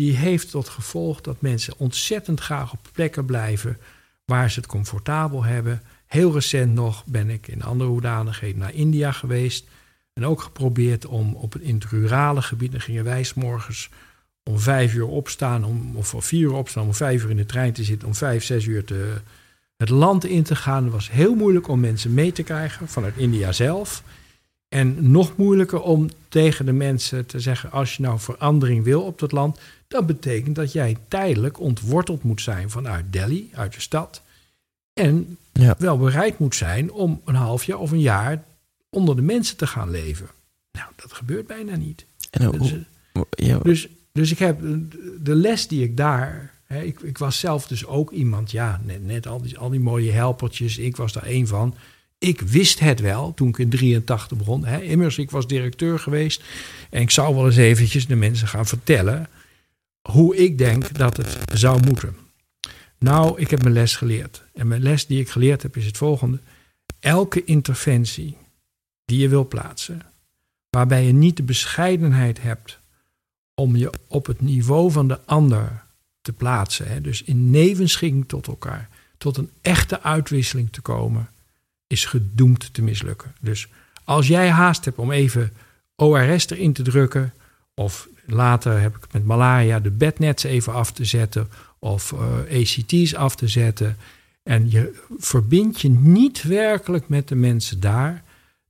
[0.00, 3.78] die heeft tot gevolg dat mensen ontzettend graag op plekken blijven
[4.24, 5.82] waar ze het comfortabel hebben.
[6.06, 9.66] Heel recent nog ben ik in andere hoedanigheden naar India geweest.
[10.12, 13.90] En ook geprobeerd om op in het rurale gebied, dan gingen wij morgens
[14.42, 17.46] om vijf uur opstaan, om, of om vier uur opstaan, om vijf uur in de
[17.46, 19.14] trein te zitten, om vijf, zes uur te,
[19.76, 20.84] het land in te gaan.
[20.84, 24.02] Het was heel moeilijk om mensen mee te krijgen vanuit India zelf.
[24.70, 29.18] En nog moeilijker om tegen de mensen te zeggen: als je nou verandering wil op
[29.18, 34.22] dat land, dat betekent dat jij tijdelijk ontworteld moet zijn vanuit Delhi, uit de stad.
[34.92, 35.74] En ja.
[35.78, 38.44] wel bereid moet zijn om een half jaar of een jaar
[38.90, 40.28] onder de mensen te gaan leven.
[40.72, 42.06] Nou, dat gebeurt bijna niet.
[42.30, 42.74] En dus,
[43.30, 43.58] ja.
[43.58, 44.60] dus, dus ik heb
[45.20, 46.54] de les die ik daar.
[46.64, 49.80] Hè, ik, ik was zelf dus ook iemand, ja, net, net al, die, al die
[49.80, 50.78] mooie helpertjes.
[50.78, 51.74] Ik was daar één van.
[52.20, 54.64] Ik wist het wel toen ik in 83 begon.
[54.64, 54.80] Hè.
[54.80, 56.42] Immers, ik was directeur geweest.
[56.90, 59.28] En ik zou wel eens eventjes de mensen gaan vertellen
[60.08, 62.16] hoe ik denk dat het zou moeten.
[62.98, 64.42] Nou, ik heb mijn les geleerd.
[64.54, 66.38] En mijn les die ik geleerd heb is het volgende.
[66.98, 68.36] Elke interventie
[69.04, 70.02] die je wil plaatsen,
[70.70, 72.78] waarbij je niet de bescheidenheid hebt
[73.54, 75.82] om je op het niveau van de ander
[76.20, 81.28] te plaatsen, hè, dus in nevenschikking tot elkaar, tot een echte uitwisseling te komen,
[81.90, 83.34] is gedoemd te mislukken.
[83.40, 83.68] Dus
[84.04, 85.52] als jij haast hebt om even
[85.96, 87.32] ORS erin te drukken,
[87.74, 91.48] of later heb ik met malaria de bednets even af te zetten,
[91.78, 93.96] of uh, eh, ACT's af te zetten,
[94.42, 98.22] en je verbindt je niet werkelijk met de mensen daar,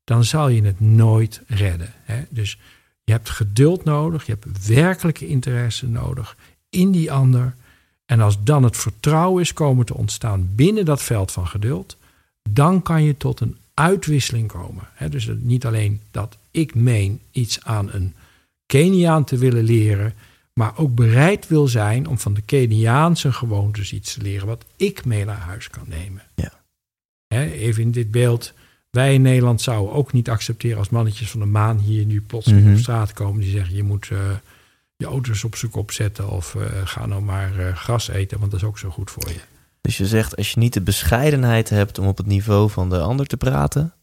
[0.05, 1.93] dan zal je het nooit redden.
[2.03, 2.23] Hè?
[2.29, 2.59] Dus
[3.05, 6.37] je hebt geduld nodig, je hebt werkelijke interesse nodig
[6.71, 7.55] in die ander.
[8.07, 11.97] En als dan het vertrouwen is komen te ontstaan binnen dat veld van geduld,
[12.53, 14.89] dan kan je tot een uitwisseling komen.
[15.09, 18.15] Dus niet alleen dat ik meen iets aan een
[18.67, 20.15] Keniaan te willen leren,
[20.53, 25.05] maar ook bereid wil zijn om van de Keniaanse gewoontes iets te leren wat ik
[25.05, 26.23] mee naar huis kan nemen.
[26.35, 26.53] Ja.
[27.53, 28.53] Even in dit beeld,
[28.91, 32.65] wij in Nederland zouden ook niet accepteren als mannetjes van de maan hier nu plotseling
[32.65, 34.19] mm op straat komen die zeggen je moet uh,
[34.97, 38.51] je auto's op zijn kop zetten of uh, ga nou maar uh, gras eten, want
[38.51, 39.41] dat is ook zo goed voor je.
[39.81, 43.01] Dus je zegt, als je niet de bescheidenheid hebt om op het niveau van de
[43.01, 43.95] ander te praten,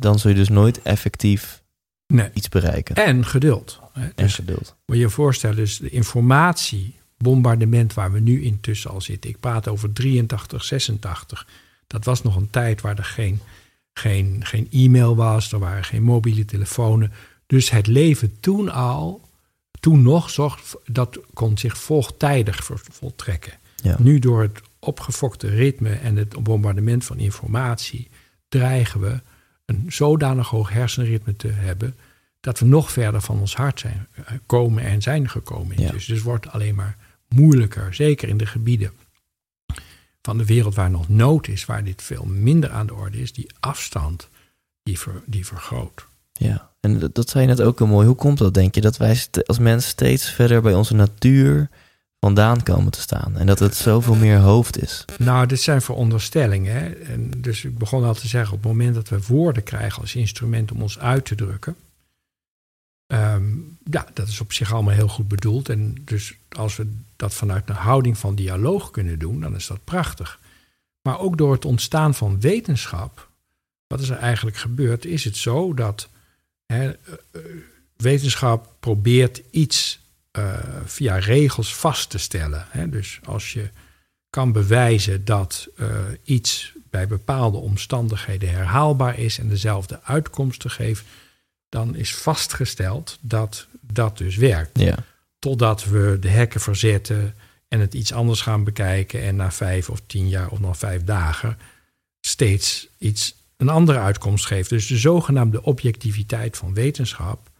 [0.00, 1.62] dan zul je dus nooit effectief
[2.06, 2.30] nee.
[2.34, 2.96] iets bereiken.
[2.96, 3.80] En geduld.
[3.92, 4.00] Hè?
[4.00, 4.76] Dus en geduld.
[4.86, 9.30] Moet je je voorstellen, dus de informatiebombardement waar we nu intussen al zitten.
[9.30, 11.46] Ik praat over 83, 86.
[11.86, 13.40] Dat was nog een tijd waar er geen,
[13.92, 17.06] geen, geen e-mail was, er waren geen mobiele telefoons.
[17.46, 19.28] Dus het leven toen al,
[19.80, 23.52] toen nog, zorg, dat kon zich voltijdig voltrekken.
[23.76, 23.96] Ja.
[23.98, 28.08] Nu door het opgefokte ritme en het bombardement van informatie
[28.48, 29.20] dreigen we
[29.64, 31.94] een zodanig hoog hersenritme te hebben
[32.40, 35.80] dat we nog verder van ons hart zijn eh, komen en zijn gekomen.
[35.80, 35.90] Ja.
[35.90, 36.96] Dus, dus het wordt alleen maar
[37.28, 38.92] moeilijker, zeker in de gebieden
[40.22, 43.32] van de wereld waar nog nood is, waar dit veel minder aan de orde is,
[43.32, 44.28] die afstand
[44.82, 46.06] die, ver, die vergroot.
[46.32, 48.06] Ja, en dat zei je net ook al mooi.
[48.06, 51.68] Hoe komt dat, denk je, dat wij als mensen steeds verder bij onze natuur
[52.24, 53.36] vandaan komen te staan.
[53.36, 55.04] En dat het zoveel meer hoofd is.
[55.18, 56.74] Nou, dit zijn veronderstellingen.
[56.74, 56.88] Hè?
[56.88, 60.14] En dus ik begon al te zeggen, op het moment dat we woorden krijgen als
[60.14, 61.76] instrument om ons uit te drukken.
[63.06, 65.68] Um, ja, dat is op zich allemaal heel goed bedoeld.
[65.68, 69.84] En dus als we dat vanuit een houding van dialoog kunnen doen, dan is dat
[69.84, 70.40] prachtig.
[71.02, 73.28] Maar ook door het ontstaan van wetenschap,
[73.86, 76.08] wat is er eigenlijk gebeurd, is het zo dat
[76.66, 76.94] hè, eh,
[77.30, 77.40] eh,
[77.96, 80.02] wetenschap probeert iets
[80.38, 82.66] uh, via regels vast te stellen.
[82.68, 82.88] Hè?
[82.88, 83.70] Dus als je
[84.30, 85.88] kan bewijzen dat uh,
[86.24, 91.04] iets bij bepaalde omstandigheden herhaalbaar is en dezelfde uitkomsten geeft,
[91.68, 94.78] dan is vastgesteld dat dat dus werkt.
[94.78, 94.96] Ja.
[95.38, 97.34] Totdat we de hekken verzetten
[97.68, 101.04] en het iets anders gaan bekijken en na vijf of tien jaar of nog vijf
[101.04, 101.58] dagen
[102.20, 104.70] steeds iets een andere uitkomst geeft.
[104.70, 107.50] Dus de zogenaamde objectiviteit van wetenschap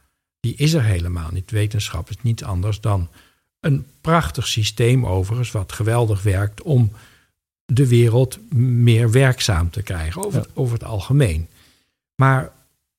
[0.45, 1.51] die is er helemaal niet.
[1.51, 3.09] Wetenschap is niet anders dan
[3.61, 6.93] een prachtig systeem overigens, wat geweldig werkt om
[7.65, 11.49] de wereld meer werkzaam te krijgen over, het, over het algemeen.
[12.15, 12.53] Maar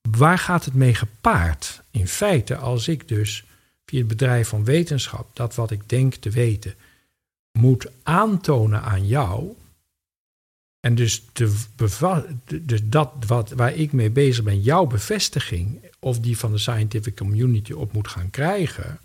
[0.09, 1.81] waar gaat het mee gepaard?
[1.91, 3.43] In feite, als ik dus
[3.85, 6.75] via het bedrijf van wetenschap dat wat ik denk te weten
[7.51, 9.55] moet aantonen aan jou,
[10.85, 11.53] En dus, te
[12.61, 17.15] dus dat wat, waar ik mee bezig ben, jouw bevestiging, of die van de scientific
[17.15, 18.99] community op moet gaan krijgen,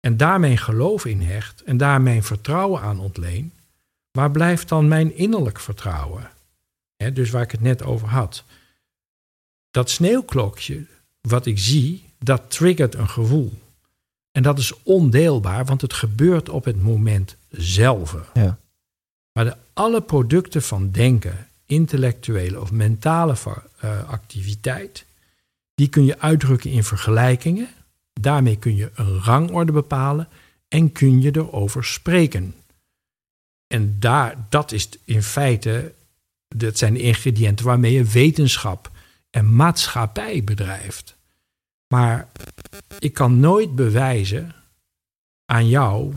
[0.00, 3.52] en daar mijn geloof in hecht, en daar mijn vertrouwen aan ontleen,
[4.10, 6.30] waar blijft dan mijn innerlijk vertrouwen?
[7.12, 8.44] Dus waar ik het net over had.
[9.70, 10.86] Dat sneeuwklokje,
[11.20, 13.52] wat ik zie, dat triggert een gevoel.
[14.32, 18.16] En dat is ondeelbaar, want het gebeurt op het moment zelf.
[18.34, 18.58] Ja.
[19.34, 23.34] Maar de, alle producten van denken, intellectuele of mentale
[23.78, 25.04] eh, activiteit,
[25.74, 27.68] die kun je uitdrukken in vergelijkingen.
[28.12, 30.28] Daarmee kun je een rangorde bepalen
[30.68, 32.54] en kun je erover spreken.
[33.66, 35.94] En daar, dat is in feite,
[36.48, 38.90] dat zijn de ingrediënten waarmee je wetenschap
[39.30, 41.16] en maatschappij bedrijft.
[41.88, 42.28] Maar
[42.98, 44.54] ik kan nooit bewijzen
[45.44, 46.12] aan jou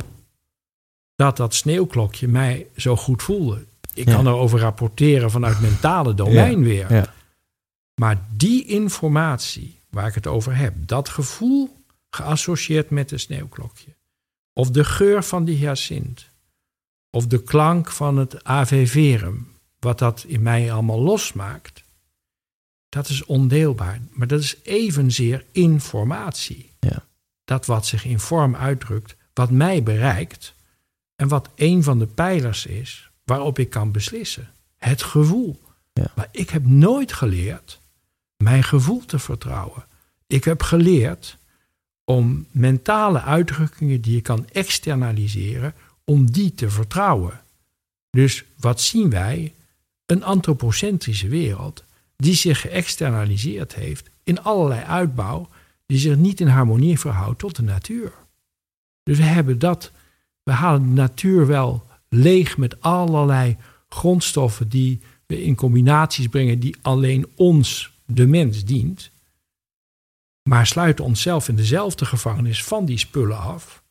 [1.17, 3.65] dat dat sneeuwklokje mij zo goed voelde.
[3.93, 4.15] Ik Ja.
[4.15, 6.93] kan erover rapporteren vanuit mentale domein weer.
[6.93, 7.13] Ja.
[8.01, 11.75] Maar die informatie waar ik het over heb, dat gevoel
[12.09, 13.95] geassocieerd met het sneeuwklokje,
[14.53, 16.29] of de geur van die hyacint,
[17.09, 21.83] of de klank van het AV verum, wat dat in mij allemaal losmaakt,
[22.89, 24.01] dat is ondeelbaar.
[24.11, 26.71] Maar dat is evenzeer informatie.
[26.79, 27.05] Ja.
[27.43, 30.53] Dat wat zich in vorm uitdrukt, wat mij bereikt
[31.17, 34.49] en wat een van de pijlers is waarop ik kan beslissen.
[34.77, 35.61] Het gevoel.
[35.93, 36.11] Ja.
[36.15, 37.79] Maar ik heb nooit geleerd
[38.37, 39.85] mijn gevoel te vertrouwen.
[40.27, 41.37] Ik heb geleerd
[42.03, 47.41] om mentale uitdrukkingen die je kan externaliseren, om die te vertrouwen.
[48.09, 49.53] Dus wat zien wij?
[50.05, 51.83] Een antropocentrische wereld
[52.15, 55.49] die zich geëxternaliseerd heeft in allerlei uitbouw,
[55.85, 58.11] die zich niet in harmonie verhoudt tot de natuur.
[59.03, 59.91] Dus we hebben dat,
[60.47, 63.57] we halen de natuur wel leeg met allerlei
[63.89, 69.09] grondstoffen die we in combinaties brengen die alleen ons, de mens, dient.
[70.49, 73.83] Maar sluiten onszelf in dezelfde gevangenis van die spullen af,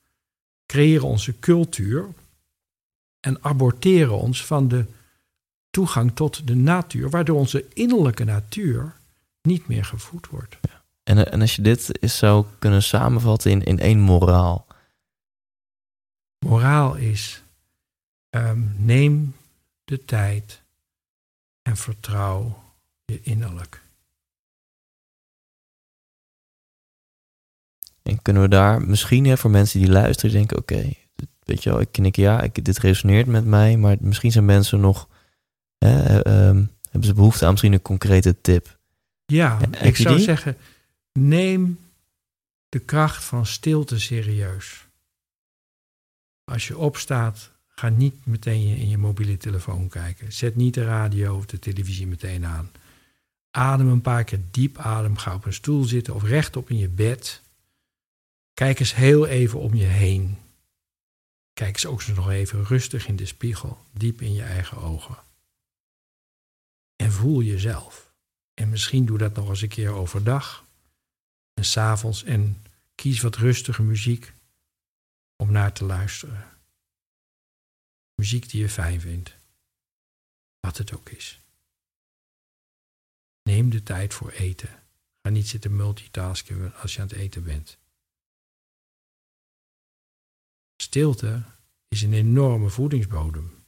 [0.67, 2.09] creëren onze cultuur
[3.21, 4.85] en aborteren ons van de
[5.71, 8.97] toegang tot de natuur, waardoor onze innerlijke natuur
[9.43, 10.57] niet meer gevoed wordt.
[11.03, 14.66] En, en als je dit eens zou kunnen samenvatten in, in één moraal.
[16.47, 17.43] Moraal is:
[18.31, 19.35] ehm, neem
[19.85, 20.63] de tijd
[21.63, 22.63] en vertrouw
[23.05, 23.83] je innerlijk.
[28.03, 30.93] En kunnen we daar misschien hè, voor mensen die luisteren, denken: oké,
[31.45, 34.81] weet je wel, ik knik ja, ik, dit resoneert met mij, maar misschien zijn mensen
[34.81, 35.09] nog,
[35.79, 38.79] hè, ehm, hebben ze behoefte aan misschien een concrete tip.
[39.25, 40.25] Ja, ik zou die?
[40.25, 40.57] zeggen:
[41.13, 41.79] neem
[42.69, 44.86] de kracht van stilte serieus.
[46.51, 50.33] Als je opstaat, ga niet meteen in je mobiele telefoon kijken.
[50.33, 52.71] Zet niet de radio of de televisie meteen aan.
[53.51, 55.17] Adem een paar keer diep adem.
[55.17, 57.43] Ga op een stoel zitten of rechtop in je bed.
[58.55, 60.39] Kijk eens heel even om je heen.
[61.53, 65.17] Kijk eens ook nog even rustig in de spiegel, diep in je eigen ogen.
[66.97, 68.13] En voel jezelf.
[68.55, 70.65] En misschien doe dat nog eens een keer overdag.
[71.55, 72.25] En s'avonds.
[72.25, 72.63] En
[72.95, 74.33] kies wat rustige muziek
[75.37, 76.59] om naar te luisteren.
[78.15, 79.37] Muziek die je fijn vindt.
[80.61, 81.41] Wat het ook is.
[83.43, 84.83] Neem de tijd voor eten.
[85.23, 87.79] Ga niet zitten multitasken als je aan het eten bent.
[90.83, 91.43] Stilte
[91.89, 93.65] is een enorme voedingsbodem.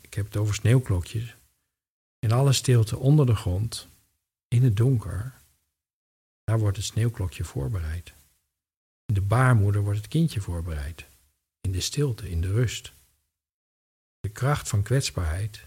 [0.00, 1.36] Ik heb het over sneeuwklokjes.
[2.18, 3.88] In alle stilte onder de grond,
[4.48, 5.42] in het donker,
[6.44, 8.14] daar wordt het sneeuwklokje voorbereid.
[9.08, 11.06] In de baarmoeder wordt het kindje voorbereid.
[11.60, 12.92] In de stilte, in de rust.
[14.20, 15.66] De kracht van kwetsbaarheid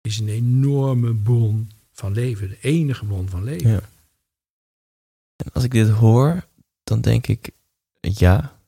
[0.00, 2.48] is een enorme bron van leven.
[2.48, 3.82] De enige bron van leven.
[5.36, 6.46] En als ik dit hoor,
[6.84, 7.50] dan denk ik,
[8.00, 8.58] ja,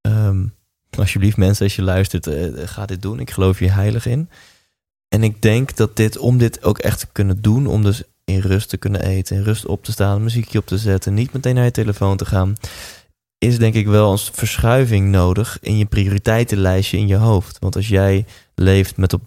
[0.00, 0.46] ehm,
[0.90, 3.20] alsjeblieft mensen, als je luistert, eh, ga dit doen.
[3.20, 4.30] Ik geloof je heilig in.
[5.08, 8.38] En ik denk dat dit, om dit ook echt te kunnen doen, om dus in
[8.38, 11.54] rust te kunnen eten, in rust op te staan, muziekje op te zetten, niet meteen
[11.54, 12.56] naar je telefoon te gaan,
[13.46, 17.58] is denk ik wel een verschuiving nodig in je prioriteitenlijstje in je hoofd.
[17.58, 18.24] Want als jij
[18.54, 19.22] leeft met op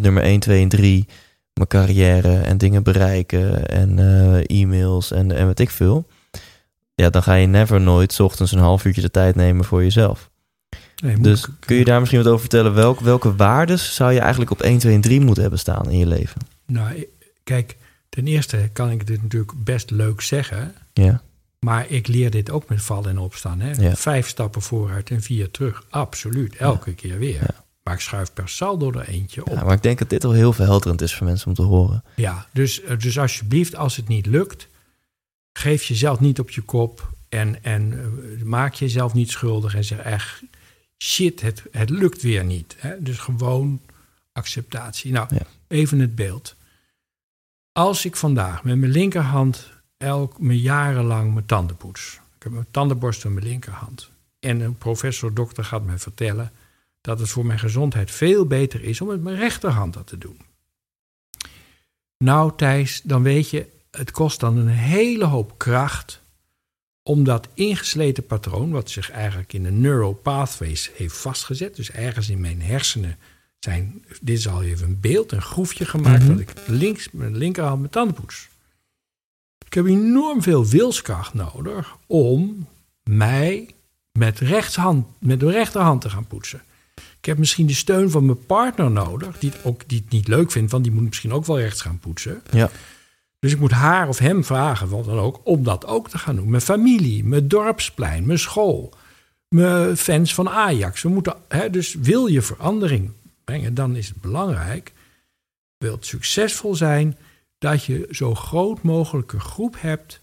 [0.00, 1.06] nummer 1, 2 en 3
[1.52, 6.06] mijn carrière en dingen bereiken en eh, e-mails en, en wat ik veel.
[6.94, 9.82] Ja, dan ga je never nooit 's ochtends een half uurtje de tijd nemen voor
[9.82, 10.30] jezelf.
[11.02, 12.74] Nee, Dus kun je daar misschien wat over vertellen?
[12.74, 15.98] Welk, welke waardes zou je eigenlijk op 1, 2 en 3 moeten hebben staan in
[15.98, 16.40] je leven?
[16.66, 17.06] Nou,
[17.44, 17.76] kijk,
[18.08, 20.74] ten eerste kan ik dit natuurlijk best leuk zeggen.
[20.92, 21.22] Ja,
[21.66, 23.60] Maar ik leer dit ook met vallen en opstaan.
[23.60, 23.70] Hè?
[23.70, 23.96] Ja.
[23.96, 25.84] Vijf stappen vooruit en vier terug.
[25.90, 27.34] Absoluut, elke keer weer.
[27.34, 27.64] Ja.
[27.82, 29.52] Maar ik schuif per saldo er eentje op.
[29.52, 32.04] Ja, maar ik denk dat dit al heel verhelderend is voor mensen om te horen.
[32.16, 34.68] Ja, dus, eh, dus alsjeblieft, als het niet lukt,
[35.52, 39.98] geef jezelf niet op je kop en, en uh, maak jezelf niet schuldig en zeg
[39.98, 40.42] echt,
[40.98, 42.76] shit, het, het lukt weer niet.
[42.78, 43.02] Hè?
[43.02, 43.80] Dus gewoon
[44.32, 45.12] acceptatie.
[45.12, 45.28] Nou,
[45.68, 46.54] even het beeld.
[47.72, 52.20] Als ik vandaag met mijn linkerhand elk me jarenlang mijn tanden poets.
[52.36, 54.10] Ik heb mijn tandenborstel in mijn linkerhand.
[54.40, 56.52] En een professor dokter gaat mij vertellen
[57.00, 60.40] dat het voor mijn gezondheid veel beter is om met mijn rechterhand dat te doen.
[62.18, 66.20] Nou, Thijs, dan weet je, het kost dan een hele hoop kracht
[67.02, 72.28] om dat ingesleten patroon, wat zich eigenlijk in de neural pathways heeft vastgezet, dus ergens
[72.28, 73.16] in mijn hersenen
[73.58, 76.28] zijn, dit is al even een beeld, een groefje gemaakt, Mhm.
[76.30, 78.48] dat ik links met mijn linkerhand mijn tanden poets.
[79.66, 82.66] Ik heb enorm veel wilskracht nodig om
[83.02, 83.74] mij
[84.12, 86.62] met, rechtshand, met de rechterhand te gaan poetsen.
[86.94, 90.28] Ik heb misschien de steun van mijn partner nodig, die het, ook, die het niet
[90.28, 92.42] leuk vindt, want die moet misschien ook wel rechts gaan poetsen.
[92.50, 92.70] Ja.
[93.38, 96.36] Dus ik moet haar of hem vragen, wat dan ook, om dat ook te gaan
[96.36, 96.50] doen.
[96.50, 98.94] Mijn familie, mijn dorpsplein, mijn school,
[99.48, 101.02] mijn fans van Ajax.
[101.02, 103.10] We moeten, hè, dus wil je verandering
[103.44, 104.92] brengen, dan is het belangrijk,
[105.78, 107.16] wil het succesvol zijn,
[107.58, 110.20] dat je zo groot mogelijke groep hebt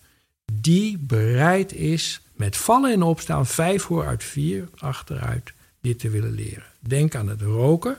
[0.53, 6.71] die bereid is met vallen en opstaan, vijf vooruit, vier achteruit, dit te willen leren.
[6.79, 7.97] Denk aan het roken.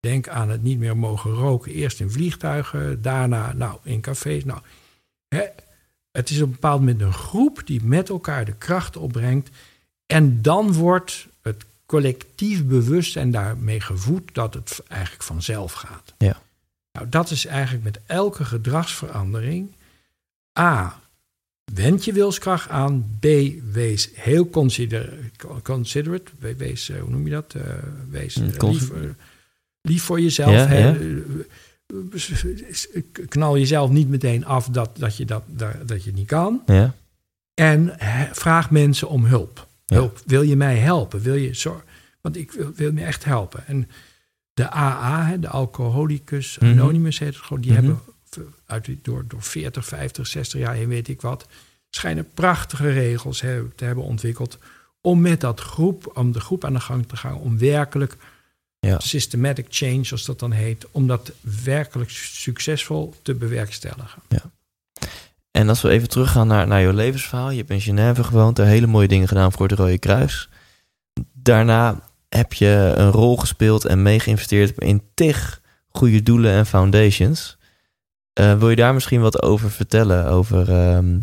[0.00, 1.72] Denk aan het niet meer mogen roken.
[1.72, 4.44] Eerst in vliegtuigen, daarna nou, in cafés.
[4.44, 4.60] Nou,
[5.28, 5.44] hè,
[6.10, 9.50] het is op een bepaald moment een groep die met elkaar de kracht opbrengt.
[10.06, 16.14] En dan wordt het collectief bewustzijn daarmee gevoed dat het eigenlijk vanzelf gaat.
[16.18, 16.40] Ja.
[17.00, 19.72] Nou, dat is eigenlijk met elke gedragsverandering.
[20.58, 21.00] A.
[21.74, 23.16] Wend je wilskracht aan.
[23.20, 23.24] B.
[23.72, 25.12] Wees heel consider
[25.62, 26.30] considerate.
[26.38, 27.54] We- Wees, eh, hoe noem je dat?
[27.54, 27.62] Eh,
[28.10, 29.00] wees eh, Mm, cons- lief, eh,
[29.82, 30.50] lief voor jezelf.
[30.50, 30.78] Ja, hè.
[30.88, 30.94] ja.
[30.96, 31.06] Eh,
[33.28, 35.42] Knal jezelf niet meteen af dat, dat, je dat,
[35.86, 36.62] dat, je niet kan.
[36.66, 36.94] Ja.
[37.54, 37.96] En
[38.32, 39.66] vraag mensen om hulp.
[39.86, 40.22] Hulp.
[40.26, 41.20] Wil je mij helpen?
[41.20, 41.84] Wil je zorg?
[42.20, 43.66] Want ik wil, wil me echt helpen.
[43.66, 43.88] En
[44.62, 46.70] de AA, hè, de Alcoholicus Mhm.
[46.70, 47.80] Anonymous, heet het gewoon, die Mhm.
[47.84, 48.00] hebben
[48.66, 51.46] uit, door, door 40, 50, 60 jaar heen, weet ik wat,
[51.90, 54.58] schijnen prachtige regels hè, te hebben ontwikkeld
[55.00, 58.16] om met dat groep, om de groep aan de gang te gaan, om werkelijk
[58.78, 58.98] Ja.
[58.98, 61.32] systematic change, zoals dat dan heet, om dat
[61.64, 64.22] werkelijk succesvol te bewerkstelligen.
[65.50, 67.50] En als we even teruggaan naar, naar jouw levensverhaal.
[67.50, 70.48] Je hebt in Genève gewoond, daar hele mooie dingen gedaan voor het Rode Kruis.
[71.32, 72.00] Daarna
[72.36, 77.58] heb je een rol gespeeld en mee geïnvesteerd in tig goede doelen en foundations.
[78.32, 80.26] Eh, wil je daar misschien wat over vertellen?
[80.26, 81.20] Over ehm,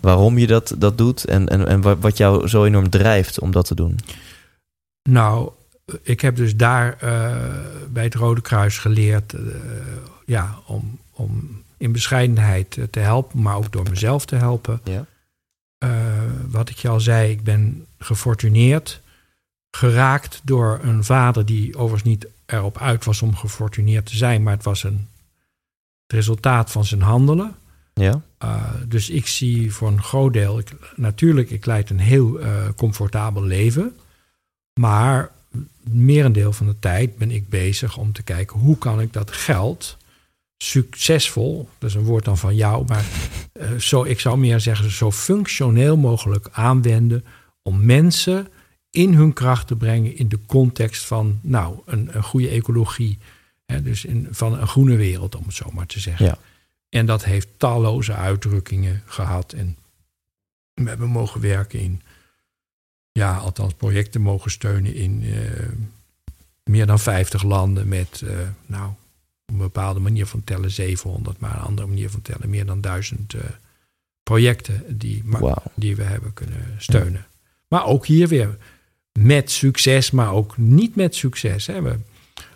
[0.00, 3.50] waarom je dat, dat doet en, en, en wa- wat jou zo enorm drijft om
[3.50, 3.98] dat te doen?
[5.08, 5.50] Nou,
[6.02, 7.36] ik heb dus daar eh,
[7.90, 9.40] bij het Rode Kruis geleerd eh,
[10.26, 14.80] ja, om, om in bescheidenheid te helpen, maar ook door mezelf te helpen.
[14.84, 15.06] Ja.
[16.50, 19.00] Wat ik je al zei, ik ben gefortuneerd,
[19.76, 24.54] geraakt door een vader die overigens niet erop uit was om gefortuneerd te zijn, maar
[24.54, 25.08] het was een,
[26.06, 27.54] het resultaat van zijn handelen.
[27.94, 28.22] Ja?
[28.44, 32.68] Uh, dus ik zie voor een groot deel, ik, natuurlijk, ik leid een heel uh,
[32.76, 33.96] comfortabel leven.
[34.80, 35.30] Maar
[35.82, 39.96] merendeel van de tijd ben ik bezig om te kijken hoe kan ik dat geld
[40.56, 43.04] succesvol, dat is een woord dan van jou, maar
[43.52, 47.24] uh, zo, ik zou meer zeggen, zo functioneel mogelijk aanwenden
[47.62, 48.48] om mensen
[48.92, 53.18] in hun kracht te brengen in de context van nou, een, een goede ecologie.
[53.66, 56.26] Hè, dus in, van een groene wereld, om het zo maar te zeggen.
[56.26, 56.38] Ja.
[56.88, 59.52] En dat heeft talloze uitdrukkingen gehad.
[59.52, 59.76] En
[60.74, 62.02] we hebben mogen werken in,
[63.12, 65.34] ja, althans projecten mogen steunen in uh,
[66.64, 68.96] meer dan 50 landen met, uh, nou, op
[69.46, 73.34] een bepaalde manier van tellen 700, maar een andere manier van tellen meer dan 1000
[73.34, 73.40] uh,
[74.22, 75.56] projecten die, wow.
[75.74, 77.12] die we hebben kunnen steunen.
[77.12, 77.26] Ja.
[77.68, 78.58] Maar ook hier weer
[79.18, 81.66] met succes, maar ook niet met succes.
[81.66, 81.82] Hè.
[81.82, 81.98] We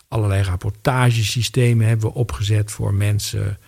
[0.09, 3.59] allerlei rapportagesystemen hebben we opgezet voor mensen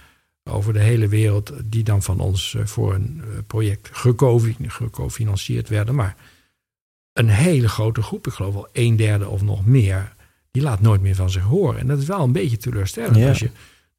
[0.44, 5.94] over de hele wereld, die dan van ons voor een project gecofinancierd werden.
[5.94, 6.16] Maar
[7.12, 10.14] een hele grote groep, ik geloof wel een derde of nog meer,
[10.50, 11.80] die laat nooit meer van zich horen.
[11.80, 13.16] En dat is wel een beetje teleurstellend.
[13.16, 13.28] Ja.
[13.28, 13.50] Als je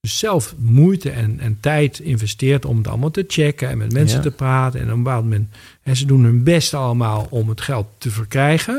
[0.02, 4.18] dus zelf moeite en, en, tijd investeert om het allemaal te checken en met mensen
[4.18, 4.24] Ja.
[4.24, 4.80] te praten.
[4.80, 5.50] En op een bepaald moment,
[5.84, 8.76] en ze doen hun best allemaal om het geld te verkrijgen.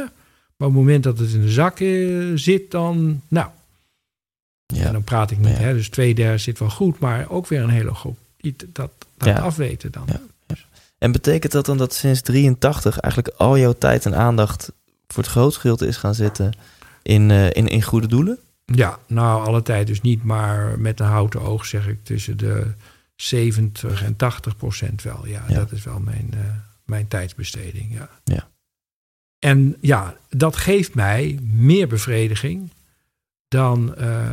[0.56, 3.48] Maar op het moment dat het in de zak eh, zit, dan, nou,
[4.66, 4.86] Ja.
[4.86, 5.54] en dan praat ik niet, Ja.
[5.62, 8.90] hè, dus twee derde zit wel goed, maar ook weer een hele groep die dat,
[9.16, 9.38] dat Ja.
[9.38, 10.04] afweten dan.
[10.06, 10.20] Ja.
[10.98, 14.72] En betekent dat dan dat sinds 83 eigenlijk al jouw tijd en aandacht
[15.08, 16.52] voor het grootste gedeelte is gaan zitten
[17.02, 18.38] in, eh, in, in goede doelen?
[18.74, 22.72] Ja, nou, alle tijd dus niet, maar met een houten oog zeg ik tussen de
[23.16, 25.26] 70 en 80 procent wel.
[25.26, 25.54] Ja, Ja.
[25.54, 26.40] dat is wel mijn, eh,
[26.84, 27.92] mijn tijdsbesteding.
[27.94, 28.08] Ja.
[28.24, 28.48] Ja.
[29.38, 32.70] En ja, dat geeft mij meer bevrediging
[33.48, 34.28] dan eh,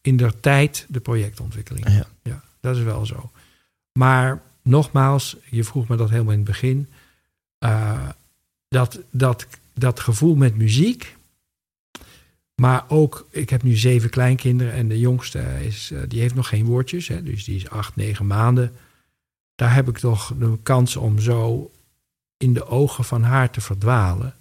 [0.00, 1.88] in der tijd de projectontwikkeling.
[1.88, 2.06] Ja.
[2.22, 3.30] ja, dat is wel zo.
[3.92, 6.88] Maar nogmaals, je vroeg me dat helemaal in het begin.
[7.58, 8.08] eh,
[8.68, 11.16] dat, dat, dat gevoel met muziek.
[12.60, 16.48] Maar ook, ik heb nu zeven kleinkinderen en de jongste is, eh, die heeft nog
[16.48, 17.08] geen woordjes.
[17.08, 18.72] Hè, dus die is acht, negen maanden.
[19.54, 21.70] Daar heb ik toch de kans om zo
[22.36, 24.34] in de ogen van haar te verdwalen.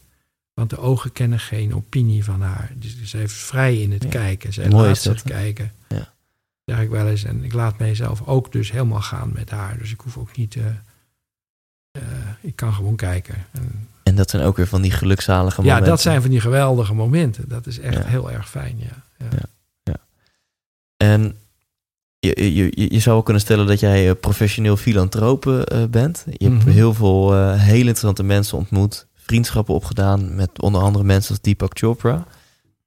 [0.53, 2.71] Want de ogen kennen geen opinie van haar.
[2.75, 4.09] Dus ze heeft vrij in het Ja.
[4.09, 4.53] kijken.
[4.53, 5.73] Zij Mooi laat is dat, zich kijken.
[5.87, 6.13] Ja.
[6.65, 7.23] Zeg ik wel eens.
[7.23, 9.77] En ik laat mijzelf ook dus helemaal gaan met haar.
[9.77, 10.55] Dus ik hoef ook niet...
[10.55, 10.65] eh,
[11.91, 12.01] eh,
[12.41, 13.45] ik kan gewoon kijken.
[13.51, 15.89] En, En dat zijn ook weer van die gelukzalige ja, momenten.
[15.89, 17.49] dat zijn van die geweldige momenten.
[17.49, 18.03] Dat is echt Ja.
[18.05, 19.25] heel erg fijn, ja.
[19.83, 19.95] ja.
[20.97, 21.35] En
[22.19, 26.23] je, je, je, je zou ook kunnen stellen dat jij eh, professioneel filantrope eh, bent.
[26.37, 26.69] Je hebt Mhm.
[26.69, 29.07] heel veel eh, hele interessante mensen ontmoet.
[29.15, 32.25] Vriendschappen opgedaan met onder andere mensen als Deepak Chopra.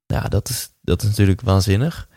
[0.07, 2.09] Ja, dat is, dat is natuurlijk waanzinnig.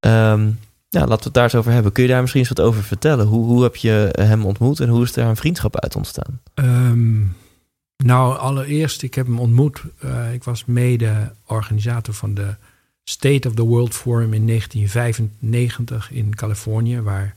[0.00, 0.50] Ehm,
[0.88, 1.92] ja, laten we het daar eens over hebben.
[1.92, 3.26] Kun je daar misschien eens wat over vertellen?
[3.26, 6.40] Hoe, hoe heb je hem ontmoet en hoe is daar een vriendschap uit ontstaan?
[6.54, 7.20] Ehm,
[7.96, 9.82] nou, allereerst, ik heb hem ontmoet.
[9.98, 12.54] Eh, ik was mede-organisator van de
[13.04, 17.34] State of the World Forum in 1995 in Californië, waar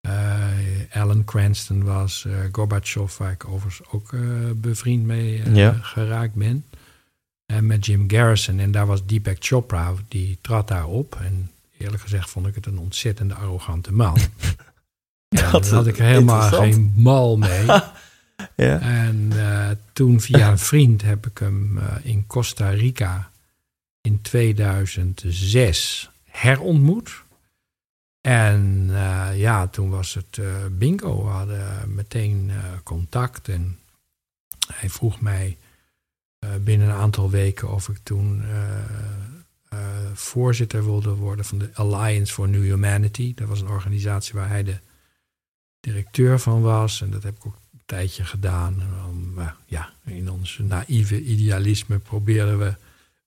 [0.00, 0.48] eh,
[0.92, 4.10] Alan Cranston was, eh Gorbachev, waar ik overigens ook
[4.56, 5.72] bevriend mee Ja.
[5.80, 6.64] geraakt ben.
[7.46, 8.58] En met Jim Garrison.
[8.58, 11.18] En daar was Deepak Chopra, die trad daar op.
[11.20, 14.16] En eerlijk gezegd vond ik het een ontzettende arrogante man.
[15.28, 17.66] Dat daar had ik helemaal geen mal mee.
[18.56, 18.80] Ja.
[18.80, 23.30] En eh, toen via een vriend heb ik hem eh, in Costa Rica
[24.00, 27.22] in 2006 herontmoet.
[28.20, 30.40] En eh, ja, toen was het
[30.78, 31.24] bingo.
[31.24, 32.50] We hadden meteen
[32.82, 33.48] contact.
[33.48, 33.78] En
[34.72, 35.56] hij vroeg mij
[36.60, 38.44] binnen een aantal weken of ik toen
[40.14, 43.34] voorzitter wilde worden van de Alliance for New Humanity.
[43.34, 44.78] Dat was een organisatie waar hij de
[45.80, 47.02] directeur van was.
[47.02, 47.59] En dat heb ik ook
[47.90, 48.82] tijdje gedaan.
[49.08, 52.74] Om, eh, ja, in ons naïeve idealisme probeerden we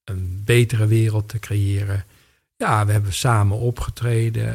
[0.03, 2.05] een betere wereld te creëren.
[2.55, 4.53] Ja, we hebben samen opgetreden.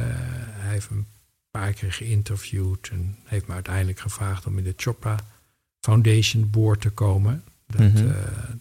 [0.59, 1.05] Hij heeft een
[1.51, 5.19] paar keer geïnterviewd en heeft me uiteindelijk gevraagd om in de Chopra
[5.79, 7.43] Foundation Board te komen.
[7.67, 8.07] Dat, Mhm.
[8.09, 8.15] eh,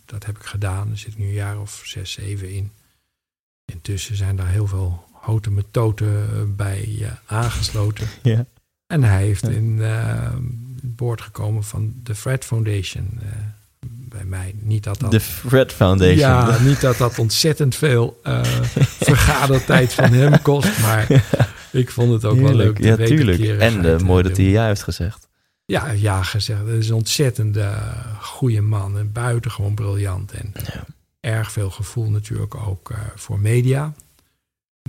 [0.04, 0.90] dat heb ik gedaan.
[0.90, 2.70] Er zit nu een jaar of zes, zeven in.
[3.64, 8.08] Intussen zijn daar heel veel houten methoden eh, bij eh, aangesloten.
[8.22, 8.46] Ja.
[8.86, 9.48] En hij heeft Ja.
[9.48, 9.78] in
[10.82, 13.18] boord gekomen van de Fred Foundation.
[13.20, 13.26] eh,
[13.80, 14.54] bij mij.
[14.60, 16.18] Niet dat dat De Fred Foundation.
[16.18, 18.42] ja, niet dat dat ontzettend veel eh
[19.10, 21.06] vergadertijd van hem kost, maar
[21.72, 22.78] ik vond het ook wel leuk.
[22.78, 23.40] Ja, tuurlijk.
[23.60, 25.28] En eh, mooi dat hij ja heeft gezegd.
[25.64, 26.60] Ja, ja gezegd.
[26.60, 27.58] Het is een ontzettend
[28.20, 30.32] goede man en buitengewoon briljant.
[30.32, 30.84] En Ja.
[31.20, 33.92] erg veel gevoel natuurlijk ook voor media.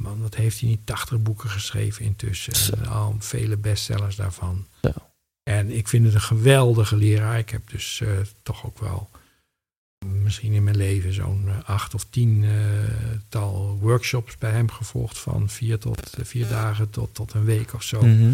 [0.01, 0.79] Man, wat heeft hij niet?
[0.85, 2.77] 80 boeken geschreven intussen.
[2.79, 4.65] En al vele bestsellers daarvan.
[4.81, 4.91] Zo.
[5.43, 7.37] En ik vind het een geweldige leraar.
[7.37, 8.09] Ik heb dus eh,
[8.43, 9.09] toch ook wel
[10.05, 12.49] misschien in mijn leven zo'n eh, acht of tien eh,
[13.29, 15.17] tal workshops bij hem gevolgd.
[15.17, 18.01] Van vier, tot, vier dagen tot, tot een week of zo.
[18.01, 18.33] Mhm.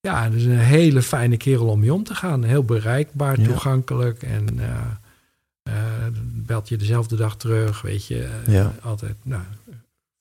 [0.00, 2.42] Ja, dus een hele fijne kerel om mee om te gaan.
[2.42, 3.46] Heel bereikbaar, Ja.
[3.46, 4.22] toegankelijk.
[4.22, 4.58] En
[5.62, 8.40] eh, belt je dezelfde dag terug, weet je.
[8.46, 8.74] Ja.
[8.82, 9.42] Altijd, nou,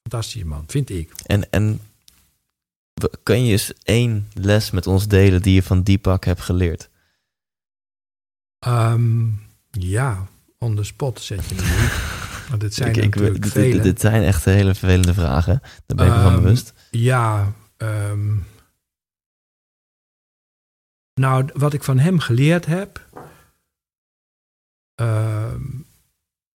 [0.01, 1.11] fantastische man, vind ik.
[1.25, 1.79] En, en
[3.23, 6.89] kan je eens één les met ons delen die je van Deepak hebt geleerd?
[8.59, 9.27] Ehm,
[9.71, 10.27] ja,
[10.57, 11.55] on the spot zet je.
[12.49, 13.73] Want het zijn Ik- ik, natuurlijk dit, vele.
[13.73, 15.59] dit, dit zijn echt hele vervelende vragen.
[15.85, 16.73] Daar ben ik me van Ehm, bewust.
[16.91, 18.35] Ja, ehm,
[21.13, 23.07] nou, wat ik van hem geleerd heb,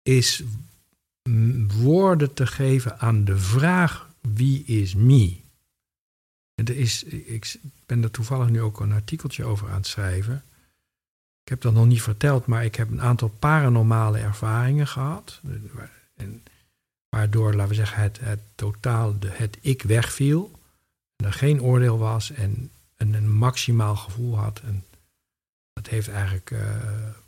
[0.02, 0.42] is
[1.82, 5.42] woorden te geven aan de vraag wie is me.
[6.54, 10.42] Er is, ik ben er toevallig nu ook een artikeltje over aan het schrijven.
[11.42, 15.40] Ik heb dat nog niet verteld, maar ik heb een aantal paranormale ervaringen gehad.
[16.16, 16.42] En
[17.08, 20.58] waardoor, laten we zeggen, het, het totaal, de, het ik wegviel.
[21.16, 24.60] En er geen oordeel was en een, een maximaal gevoel had.
[24.60, 24.84] En
[25.72, 26.60] dat heeft eigenlijk eh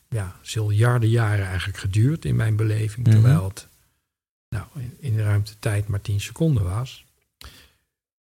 [0.08, 3.06] ja, ziljarden jaren eigenlijk geduurd in mijn beleving.
[3.06, 3.16] Mhm.
[3.16, 3.68] Terwijl het
[4.48, 7.05] nou, in, in de ruimte tijd maar 10 seconden was.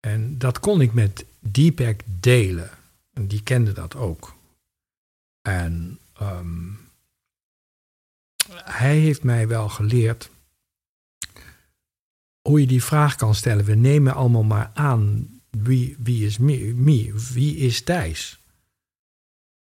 [0.06, 2.70] En dat kon ik met Deepak delen.
[3.14, 4.36] En die kende dat ook.
[5.42, 6.72] En ehm,
[8.54, 10.30] hij heeft mij wel geleerd
[12.42, 13.66] hoe je die vraag kan stellen.
[13.66, 18.40] We nemen allemaal maar aan wie, wie is me, wie is Thijs?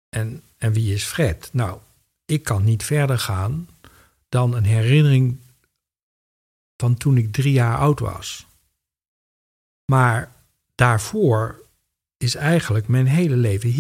[0.09, 1.51] En, en wie is Fred?
[1.53, 1.81] Nou,
[2.25, 3.69] ik kan niet verder gaan
[4.29, 5.39] dan een herinnering
[6.77, 8.47] van toen ik drie jaar oud was.
[9.85, 10.33] Maar
[10.75, 11.61] daarvoor
[12.17, 13.71] is eigenlijk mijn hele leven.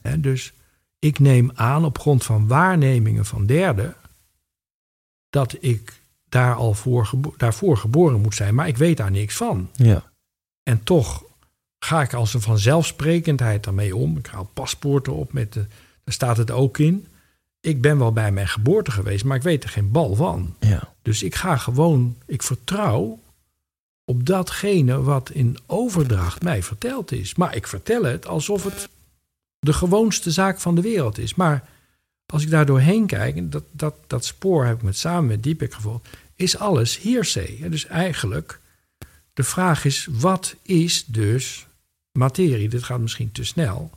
[0.00, 0.52] Hè, dus
[0.98, 3.94] ik neem aan op grond van waarnemingen van derden
[5.30, 9.36] dat ik daar al voor gebo- daarvoor geboren moet zijn, maar ik weet daar niks
[9.36, 9.70] van.
[9.72, 10.02] Ja.
[10.62, 11.24] En toch
[11.78, 14.16] ga ik als een vanzelfsprekendheid daarmee om.
[14.16, 15.66] Ik haal paspoorten op met de,
[16.04, 17.06] daar staat het ook in.
[17.60, 20.54] Ik ben wel bij mijn geboorte geweest, maar ik weet er geen bal van.
[20.60, 20.94] Ja.
[21.02, 23.20] Dus ik ga gewoon, ik vertrouw
[24.08, 27.34] op datgene wat in overdracht mij verteld is.
[27.34, 28.88] Maar ik vertel het alsof het
[29.58, 31.34] de gewoonste zaak van de wereld is.
[31.34, 31.68] Maar
[32.26, 35.42] als ik daar doorheen kijk, en dat, dat, dat spoor heb ik met, samen met
[35.42, 37.68] Deepak gevolgd, is alles hearsay.
[37.68, 38.60] Dus eigenlijk,
[39.32, 41.66] de vraag is, wat is dus
[42.12, 42.68] materie?
[42.68, 43.90] Dit gaat misschien te snel.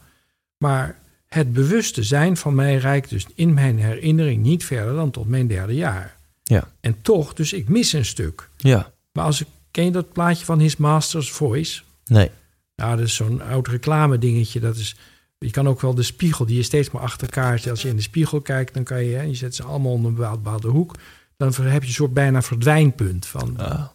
[0.58, 5.28] Maar het bewuste zijn van mij reikt dus in mijn herinnering niet verder dan tot
[5.28, 6.18] mijn derde jaar.
[6.44, 6.72] Ja.
[6.80, 8.50] En toch, dus ik mis een stuk.
[8.58, 8.92] Ja.
[9.12, 11.82] Maar als ik, ken je dat plaatje van His Master's Voice?
[12.06, 12.30] Nee.
[12.76, 14.60] Nou, dat is zo'n oud reclame dingetje.
[14.60, 14.96] Dat is,
[15.38, 17.70] je kan ook wel de spiegel, die je steeds maar achter elkaar zet.
[17.70, 20.10] Als je in de spiegel kijkt, dan kan je, hè, je zet ze allemaal onder
[20.10, 20.96] een bepaald- bepaalde hoek.
[21.38, 23.86] Dan heb je een soort bijna verdwijnpunt van, Ah.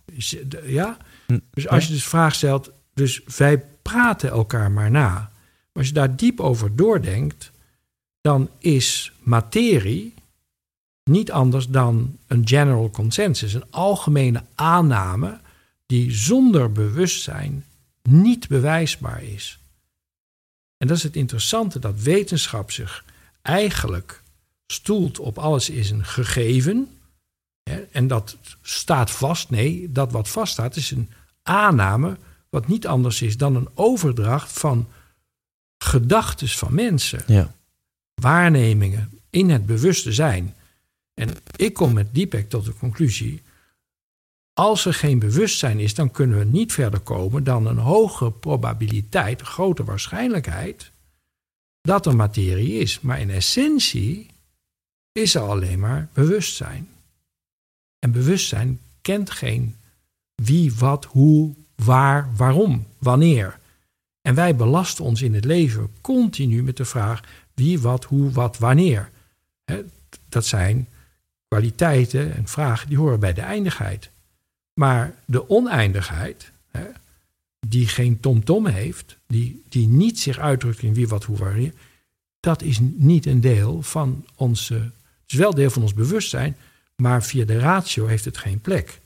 [0.64, 0.96] ja?
[1.26, 1.38] Hm.
[1.50, 5.10] Dus als je dus vraag stelt, dus wij praten elkaar maar na.
[5.12, 5.30] Maar
[5.72, 7.50] als je daar diep over doordenkt,
[8.20, 10.14] dan is materie
[11.04, 15.38] niet anders dan een general consensus, een algemene aanname
[15.86, 17.64] die zonder bewustzijn
[18.02, 19.58] niet bewijsbaar is.
[20.76, 23.04] En dat is het interessante dat wetenschap zich
[23.42, 24.22] eigenlijk
[24.66, 26.98] stoelt op alles is een gegeven.
[27.62, 29.50] Hè, en dat staat vast.
[29.50, 31.10] Nee, dat wat vaststaat is een
[31.42, 32.16] aanname
[32.48, 34.88] wat niet anders is dan een overdracht van
[35.78, 37.54] gedachten van mensen Ja.
[38.14, 40.54] waarnemingen in het bewuste zijn.
[41.14, 43.42] En ik kom met Deepak tot de conclusie.
[44.58, 49.40] Als er geen bewustzijn is, dan kunnen we niet verder komen dan een hoge probabiliteit,
[49.40, 50.90] een grote waarschijnlijkheid,
[51.80, 53.00] dat er materie is.
[53.00, 54.30] Maar in essentie
[55.12, 56.88] is er alleen maar bewustzijn.
[57.98, 59.76] En bewustzijn kent geen
[60.34, 63.58] wie, wat, hoe, waar, waarom, wanneer.
[64.20, 67.22] En wij belasten ons in het leven continu met de vraag
[67.54, 69.10] wie, wat, hoe, wat, wanneer.
[70.28, 70.88] Dat zijn
[71.48, 74.10] kwaliteiten en vragen die horen bij de eindigheid.
[74.78, 76.84] Maar de oneindigheid, hè,
[77.68, 81.72] die geen tom-tom heeft, die, die niet zich uitdrukt in wie, wat, hoe, wanneer,
[82.40, 84.74] dat is niet een deel van onze.
[84.74, 86.56] Het is wel deel van ons bewustzijn,
[86.96, 89.00] maar via de ratio heeft het geen plek.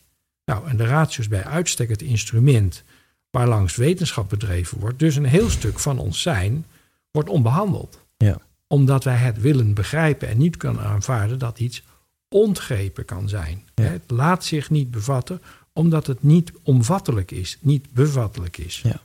[0.45, 2.83] Nou, en de ratio is bij uitstek het instrument
[3.31, 4.99] waarlangs wetenschap bedreven wordt.
[4.99, 6.65] Dus een heel stuk van ons zijn
[7.11, 7.99] wordt onbehandeld.
[8.17, 8.41] Ja.
[8.67, 11.83] Omdat wij het willen begrijpen en niet kunnen aanvaarden dat iets
[12.29, 13.63] ontgrepen kan zijn.
[13.75, 13.85] Ja.
[13.85, 15.43] Het laat zich niet bevatten
[15.81, 18.81] omdat het niet omvattelijk is, niet bevattelijk is.
[18.85, 19.01] Ja.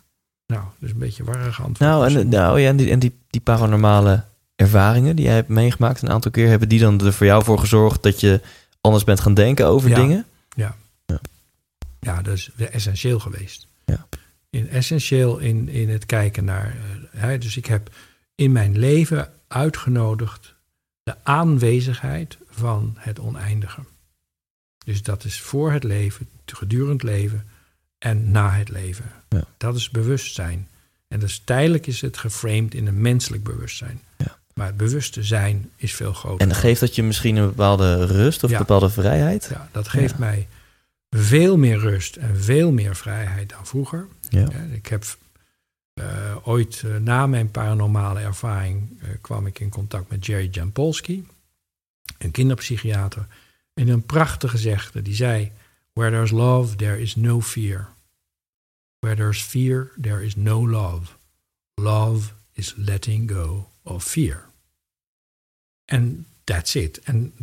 [0.48, 1.80] Nou, dus een beetje warrig antwoord.
[1.80, 2.30] Nou, en, misschien.
[2.30, 4.24] nou ja, en, die, en die, die paranormale
[4.56, 7.60] ervaringen die jij hebt meegemaakt een aantal keer, hebben die dan er voor jou voor
[7.60, 8.42] gezorgd dat je
[8.82, 9.96] anders bent gaan denken over Ja.
[9.96, 10.26] dingen?
[12.00, 13.68] Ja, dat is essentieel geweest.
[13.86, 14.08] Ja.
[14.50, 16.66] In, essentieel in, in het kijken naar.
[17.12, 17.90] eh, hè, dus ik heb
[18.36, 20.56] in mijn leven uitgenodigd
[21.04, 23.82] de aanwezigheid van het oneindige.
[24.86, 27.46] Dus dat is voor het leven, gedurende het leven
[27.98, 29.12] en na het leven.
[29.30, 29.44] Ja.
[29.58, 30.68] Dat is bewustzijn.
[31.08, 34.02] En dus tijdelijk is het geframed in een menselijk bewustzijn.
[34.18, 34.38] Ja.
[34.54, 36.48] Maar het bewuste zijn is veel groter.
[36.48, 38.56] En geeft dat je misschien een bepaalde rust of Ja.
[38.56, 39.48] een bepaalde vrijheid?
[39.52, 40.48] Ja, dat geeft mij
[41.10, 44.08] veel meer rust en veel meer vrijheid dan vroeger.
[44.72, 45.04] Ik heb
[45.94, 51.24] eh, ooit eh, na mijn paranormale ervaring eh, kwam ik in contact met Jerry Jampolsky,
[52.18, 53.28] een kinderpsychiater,
[53.76, 55.52] en een prachtige zegde die zei:
[55.94, 57.90] Where there's love, there is no fear.
[59.00, 61.12] Where there's fear, there is no love.
[61.76, 64.50] Love is letting go of fear.
[65.86, 67.00] En that's it.
[67.00, 67.34] En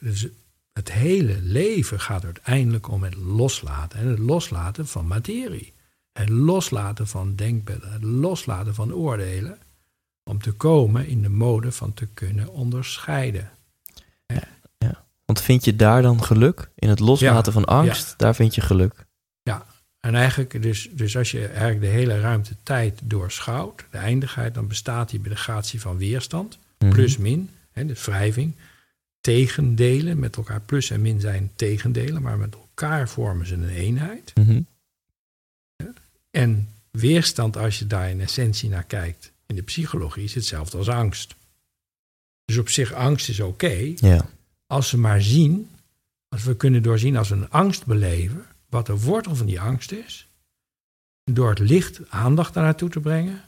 [0.00, 0.26] dus
[0.72, 3.98] het hele leven gaat uiteindelijk om het loslaten.
[3.98, 5.72] En het loslaten van materie.
[6.12, 7.92] Het loslaten van denkbeelden.
[7.92, 9.58] Het loslaten van oordelen.
[10.24, 13.50] Om te komen in de mode van te kunnen onderscheiden.
[15.28, 16.70] Want vind je daar dan geluk?
[16.74, 17.58] In het loslaten Ja.
[17.60, 19.06] van angst, daar vind je geluk.
[20.00, 24.68] En eigenlijk, dus, dus als je eigenlijk de hele ruimte tijd doorschouwt, de eindigheid, dan
[24.68, 26.92] bestaat die bij de gratie van weerstand, Mhm.
[26.92, 28.54] plus min, hè, de wrijving,
[29.20, 30.18] tegendelen.
[30.18, 34.32] Met elkaar plus en min zijn tegendelen, maar met elkaar vormen ze een eenheid.
[34.34, 34.60] Mhm.
[36.30, 40.88] En weerstand, als je daar in essentie naar kijkt, in de psychologie, is hetzelfde als
[40.88, 41.34] angst.
[42.44, 44.28] Dus op zich, angst is oké, Ja.
[44.68, 45.70] Als we maar zien,
[46.28, 49.92] als we kunnen doorzien als we een angst beleven, wat de wortel van die angst
[49.92, 50.28] is.
[51.24, 53.42] Door het licht aandacht daar naartoe te brengen,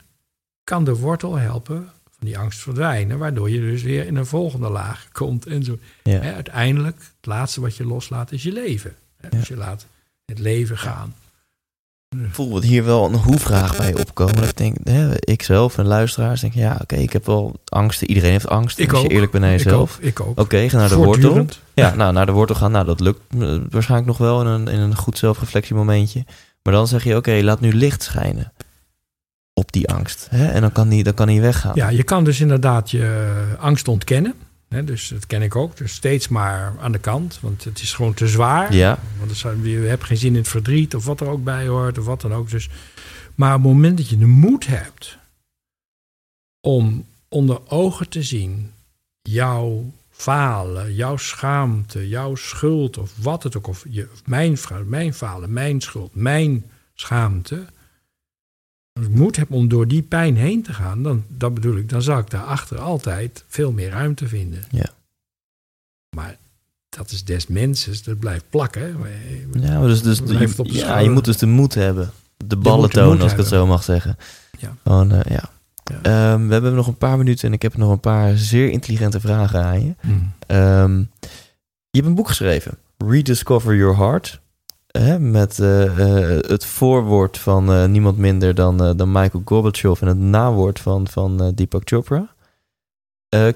[0.65, 4.69] kan de wortel helpen van die angst verdwijnen, waardoor je dus weer in een volgende
[4.69, 5.47] laag komt.
[5.47, 5.79] En zo.
[6.03, 6.21] Ja.
[6.21, 8.95] Uiteindelijk, het laatste wat je loslaat is je leven.
[9.17, 9.87] Hè, Dus je laat
[10.25, 11.15] het leven gaan.
[12.31, 14.43] Voel wat hier wel een hoe-vraag bij opkomen.
[14.43, 18.09] Ik denk, hè, ik zelf en luisteraars denken, ja, oké, ik heb wel angsten.
[18.09, 18.79] Iedereen heeft angst.
[18.79, 19.13] Ik als je ook.
[19.13, 19.99] eerlijk bent naar jezelf.
[20.01, 20.41] Ik ook.
[20.41, 21.47] Oké, ga naar de wortel.
[21.75, 22.73] Ja, nou, naar de wortel gaan.
[22.73, 26.25] Nou, dat lukt eh, waarschijnlijk nog wel in een, in een goed zelfreflectiemomentje.
[26.63, 28.53] Maar dan zeg je, oké, laat nu licht schijnen
[29.55, 30.27] op die angst.
[30.31, 30.47] Hè?
[30.47, 31.73] En dan kan die, dan kan die weggaan.
[31.75, 34.35] Ja, je kan dus inderdaad je angst ontkennen.
[34.71, 35.77] Dus dat ken ik ook.
[35.77, 37.39] Dus steeds maar aan de kant.
[37.41, 38.75] Want het is gewoon te zwaar.
[38.75, 41.99] Ja, Want je hebt geen zin in het verdriet of wat er ook bij hoort
[41.99, 42.51] of wat dan ook.
[42.51, 42.69] Dus,
[43.35, 45.19] maar op het moment dat je de moed hebt
[46.61, 48.73] om onder ogen te zien
[49.23, 55.53] jouw falen, jouw schaamte, jouw schuld of wat het ook, of je, mijn, mijn falen,
[55.53, 56.65] mijn schuld, mijn
[56.95, 57.67] schaamte.
[59.01, 61.89] Als ik moed heb om door die pijn heen te gaan, dan, dat bedoel ik,
[61.89, 64.65] dan zal ik daarachter altijd veel meer ruimte vinden.
[64.71, 64.91] Ja.
[66.17, 66.37] Maar
[66.89, 68.97] dat is des mensens, dat blijft plakken.
[69.61, 72.11] ja dus, dus blijft je, ja, je moet dus de moed hebben.
[72.37, 74.17] De ballen tonen, als ik het zo mag zeggen.
[74.59, 74.77] Ja.
[74.83, 75.51] Gewoon, eh, ja.
[75.85, 76.03] Ja.
[76.03, 79.21] Ehm, we hebben nog een paar minuten en ik heb nog een paar zeer intelligente
[79.21, 79.95] vragen aan je.
[80.01, 80.33] Hmm.
[80.47, 80.99] Ehm,
[81.91, 84.41] je hebt een boek geschreven, Rediscover Your Heart.
[85.19, 90.19] Met eh, eh, het voorwoord van eh, niemand minder dan, dan Michael Gorbachev en het
[90.19, 92.35] nawoord van, van Deepak Chopra.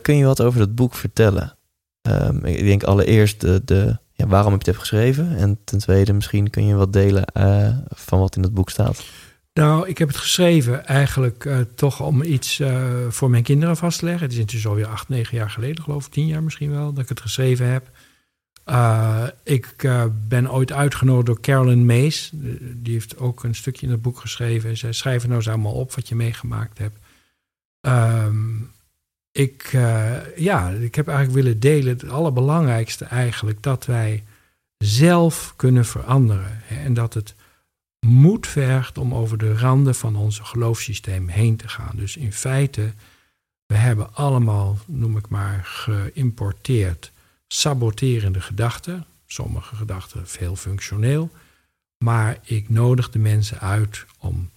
[0.02, 1.56] Kun je wat over dat boek vertellen?
[2.02, 5.36] Ehm, ik denk allereerst de, ja, waarom heb je het geschreven?
[5.36, 7.24] En ten tweede misschien kun je wat delen
[7.88, 9.04] van wat in het boek staat.
[9.52, 12.62] Nou, ik heb het geschreven eigenlijk toch om iets
[13.08, 14.22] voor mijn kinderen vast te leggen.
[14.22, 17.02] Het is intussen alweer acht, negen jaar geleden, geloof ik, tien jaar misschien wel, dat
[17.02, 17.90] ik het geschreven heb.
[18.66, 22.30] Uh, ik uh, ben ooit uitgenodigd door Carolyn Mays.
[22.74, 24.76] Die heeft ook een stukje in het boek geschreven.
[24.76, 26.98] Zij schrijven nou eens allemaal op wat je meegemaakt hebt.
[27.80, 28.70] Um,
[29.32, 34.24] ik, uh, ja, ik heb eigenlijk willen delen, het allerbelangrijkste eigenlijk, dat wij
[34.78, 36.60] zelf kunnen veranderen.
[36.62, 37.34] Hè, en dat het
[38.06, 41.96] moed vergt om over de randen van ons geloofssysteem heen te gaan.
[41.96, 42.92] Dus in feite,
[43.66, 47.12] we hebben allemaal, noem ik maar, geïmporteerd
[47.46, 49.04] saboterende gedachten.
[49.26, 51.30] Sommige gedachten veel functioneel.
[51.98, 54.50] Maar ik nodig de mensen uit om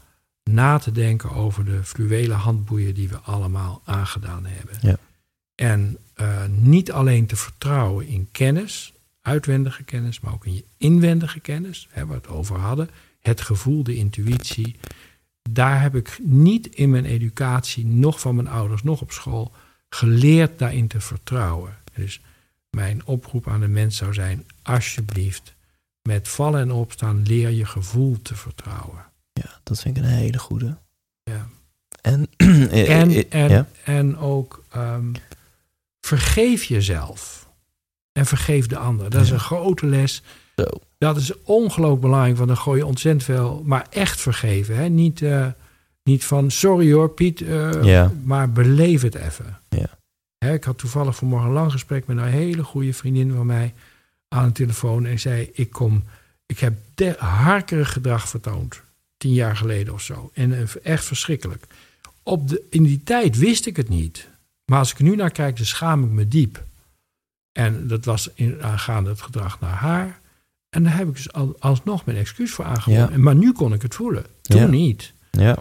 [0.43, 4.77] na te denken over de fluwelen handboeien die we allemaal aangedaan hebben.
[4.81, 4.97] Ja.
[5.55, 11.39] En uh, niet alleen te vertrouwen in kennis, uitwendige kennis, maar ook in je inwendige
[11.39, 12.89] kennis, hè, waar we het over hadden.
[13.19, 14.75] Het gevoel, de intuïtie.
[15.49, 19.51] Daar heb ik niet in mijn educatie, nog van mijn ouders, nog op school,
[19.89, 21.77] geleerd daarin te vertrouwen.
[21.95, 22.21] Dus
[22.77, 25.53] mijn oproep aan de mens zou zijn: alsjeblieft,
[26.01, 29.05] met vallen en opstaan leer je gevoel te vertrouwen.
[29.33, 30.77] Ja, dat vind ik een hele goede.
[31.23, 31.47] Ja.
[32.01, 32.27] En,
[32.71, 33.67] en, en, ja?
[33.83, 35.11] en ook um,
[36.01, 37.49] vergeef jezelf.
[38.11, 39.09] En vergeef de ander.
[39.09, 40.23] Dat is een grote les.
[40.55, 40.65] Zo.
[40.97, 43.61] Dat is ongelooflijk belangrijk, want dan gooi je ontzettend veel.
[43.65, 44.75] Maar echt vergeven.
[44.75, 44.89] Hè?
[44.89, 45.47] Niet, uh,
[46.03, 47.41] niet van sorry hoor, Piet.
[47.41, 48.11] Uh, Ja.
[48.23, 49.59] Maar beleef het even.
[49.69, 49.96] Ja.
[50.39, 53.73] Ik had toevallig vanmorgen een lang gesprek met een hele goede vriendin van mij
[54.27, 55.05] aan de telefoon.
[55.05, 56.03] En zei: Ik kom.
[56.45, 58.81] Ik heb de, harkerig gedrag vertoond.
[59.17, 60.31] Tien jaar geleden of zo.
[60.33, 61.65] En uh, echt verschrikkelijk.
[62.23, 64.27] Op de, in die tijd wist ik het niet.
[64.65, 66.63] Maar als ik nu naar kijk, dan schaam ik me diep.
[67.51, 70.19] En dat was in, aangaande het gedrag naar haar.
[70.69, 73.11] En daar heb ik dus al, alsnog mijn excuus voor aangeboden.
[73.11, 73.17] Ja.
[73.17, 74.25] Maar nu kon ik het voelen.
[74.41, 74.67] Toen Ja.
[74.67, 75.13] niet.
[75.31, 75.57] Ja.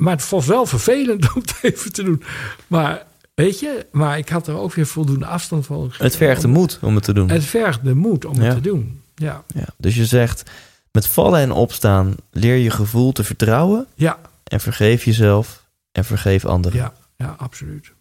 [0.00, 2.22] Maar het was wel vervelend om het even te doen.
[2.66, 3.06] Maar
[3.42, 5.92] weet je, maar ik had er ook weer voldoende afstand van.
[5.98, 7.28] Het vergt de moed om het te doen.
[7.30, 8.42] Het vergt de moed om Ja.
[8.42, 9.02] het te doen.
[9.14, 9.64] Ja, Ja.
[9.76, 10.50] Dus je zegt,
[10.92, 16.44] met vallen en opstaan leer je gevoel te vertrouwen ja, en vergeef jezelf en vergeef
[16.44, 16.78] anderen.
[16.78, 17.92] ja, ja absoluut.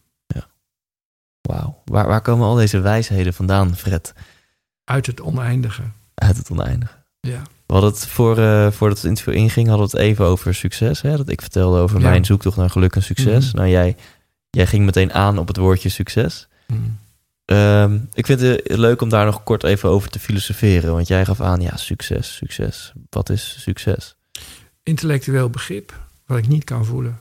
[1.41, 1.81] Wauw.
[1.85, 4.13] Waar, waar komen al deze wijsheden vandaan, Fred?
[4.83, 5.81] Uit het oneindige.
[6.15, 6.93] Uit het oneindige.
[7.19, 10.55] Ja, We hadden het voor, eh voordat het interview inging, hadden we het even over
[10.55, 11.01] succes.
[11.01, 11.17] Hè?
[11.17, 12.09] Dat ik vertelde over Ja.
[12.09, 13.47] mijn zoektocht naar geluk en succes.
[13.47, 13.55] Mhm.
[13.57, 13.95] Nou, jij,
[14.49, 16.47] jij ging meteen aan op het woordje succes.
[16.67, 16.97] Mm.
[17.45, 20.93] Ehm, ik vind het leuk om daar nog kort even over te filosoferen.
[20.93, 22.93] Want jij gaf aan, ja, succes, succes.
[23.09, 24.17] Wat is succes?
[24.89, 27.19] intellectueel begrip wat ik niet kan voelen.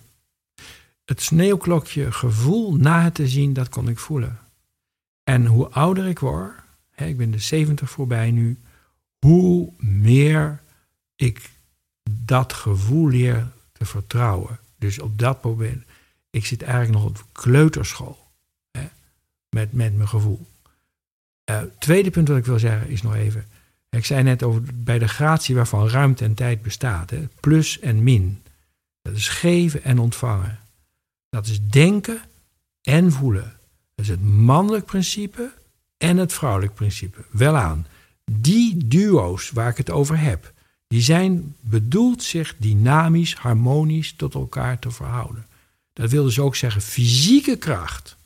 [1.04, 4.38] Het sneeuwklokje gevoel na het te zien, dat kon ik voelen.
[5.24, 6.52] En hoe ouder ik word,
[6.90, 8.58] hè, ik ben de 70 voorbij nu,
[9.18, 10.60] hoe meer
[11.16, 11.50] ik
[12.10, 14.58] dat gevoel leer te vertrouwen.
[14.78, 15.84] Dus op dat moment,
[16.30, 18.18] ik zit eigenlijk nog op kleuterschool
[18.70, 18.88] hè,
[19.50, 20.46] met, met mijn gevoel.
[21.50, 23.46] Uh, tweede punt wat ik wil zeggen is nog even,
[23.90, 28.02] ik zei net over bij de gratie waarvan ruimte en tijd bestaat, hè, plus en
[28.02, 28.42] min.
[29.02, 30.58] Dat is geven en ontvangen.
[31.28, 32.20] Dat is denken
[32.82, 33.56] en voelen.
[33.94, 35.52] Dat is het mannelijk principe
[35.96, 37.24] en het vrouwelijk principe.
[37.30, 37.86] Wel aan.
[38.30, 40.52] Die duo's waar ik het over heb,
[40.86, 45.46] die zijn bedoeld zich dynamisch, harmonisch tot elkaar te verhouden.
[45.98, 48.16] Dat wil dus ook zeggen fysieke kracht.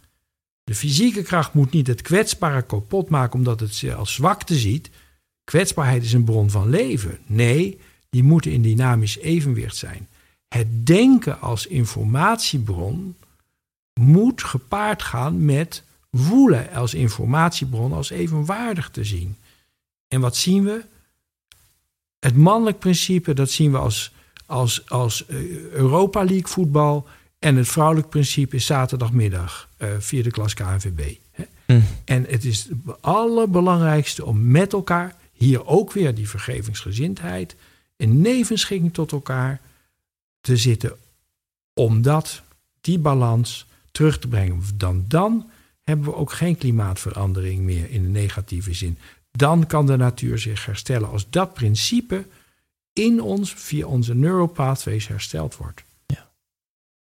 [0.65, 4.91] De fysieke kracht moet niet het kwetsbare kapot maken omdat het ze als zwakte ziet.
[5.45, 7.19] Kwetsbaarheid is een bron van leven.
[7.27, 10.09] Nee, die moeten in dynamisch evenwicht zijn.
[10.49, 13.17] Het denken als informatiebron
[14.01, 19.37] moet gepaard gaan met voelen als informatiebron als evenwaardig te zien.
[20.09, 20.85] En wat zien we?
[22.19, 24.13] Het mannelijk principe, dat zien we als,
[24.47, 27.07] als, als eh, Europa League voetbal.
[27.43, 31.17] En het vrouwelijk principe is zaterdagmiddag, uh, vierde klas KNVB.
[31.67, 31.81] Hm.
[32.05, 37.57] En het is het allerbelangrijkste om met elkaar, hier ook weer die vergevingsgezindheid,
[37.97, 39.61] in nevenschikking tot elkaar
[40.41, 40.97] te zitten.
[41.75, 42.43] Omdat
[42.81, 44.63] die balans terug te brengen.
[44.75, 45.51] Dan, dan
[45.83, 48.99] hebben we ook geen klimaatverandering meer in de negatieve zin.
[49.31, 52.27] Dan kan de natuur zich herstellen als dat principe
[52.93, 55.83] in ons via onze neuropathways hersteld wordt.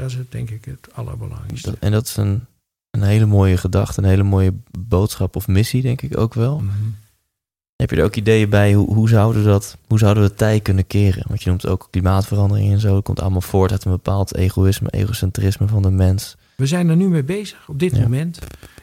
[0.03, 1.75] Dat is het, denk ik het allerbelangrijkste.
[1.79, 2.45] en dat is een,
[2.89, 6.59] een hele mooie gedachte, een hele mooie boodschap of missie, denk ik ook wel.
[6.59, 6.73] Mhm.
[7.75, 10.59] Heb je er ook ideeën bij hoe, hoe, zouden dat, hoe zouden we het tij
[10.59, 11.23] kunnen keren?
[11.27, 12.93] Want je noemt ook klimaatverandering en zo.
[12.93, 16.37] Dat komt allemaal voort uit een bepaald egoïsme, egocentrisme van de mens.
[16.55, 18.39] We zijn er nu mee bezig op dit moment.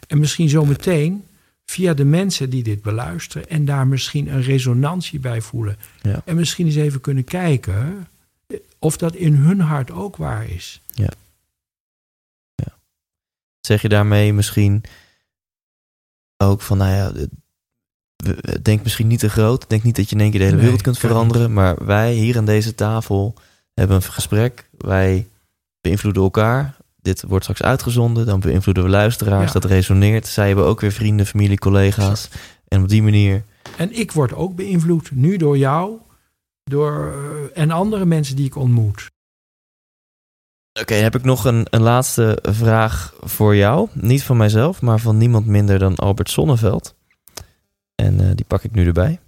[0.08, 1.24] En misschien zometeen
[1.64, 5.76] via de mensen die dit beluisteren en daar misschien een resonantie bij voelen.
[6.02, 6.22] Ja.
[6.24, 8.06] En misschien eens even kunnen kijken
[8.80, 10.82] of dat in hun hart ook waar is.
[10.86, 11.10] Ja.
[12.54, 12.78] ja.
[13.60, 14.82] Zeg je daarmee misschien
[16.36, 17.26] ook van, nou ja,
[18.62, 19.68] denk misschien niet te groot.
[19.68, 21.52] Denk niet dat je in één keer de hele wereld kunt veranderen.
[21.52, 23.34] Maar wij hier aan deze tafel
[23.74, 24.68] hebben een gesprek.
[24.78, 25.26] Wij
[25.80, 28.26] beïnvloeden elkaar dit wordt straks uitgezonden.
[28.26, 29.52] Dan beïnvloeden we luisteraars.
[29.52, 30.26] Dat resoneert.
[30.26, 32.28] Zij hebben ook weer vrienden, familie, collega's.
[32.68, 33.42] En op die manier.
[33.76, 35.10] En ik word ook beïnvloed.
[35.12, 35.98] Nu door jou.
[36.70, 39.10] Door, eh, en andere mensen die ik ontmoet.
[40.80, 43.88] Oké, heb ik nog een, een laatste vraag voor jou.
[43.92, 46.94] Niet van mijzelf, maar van niemand minder dan Albert Sonneveld.
[47.94, 49.20] En uh, die pak ik nu erbij.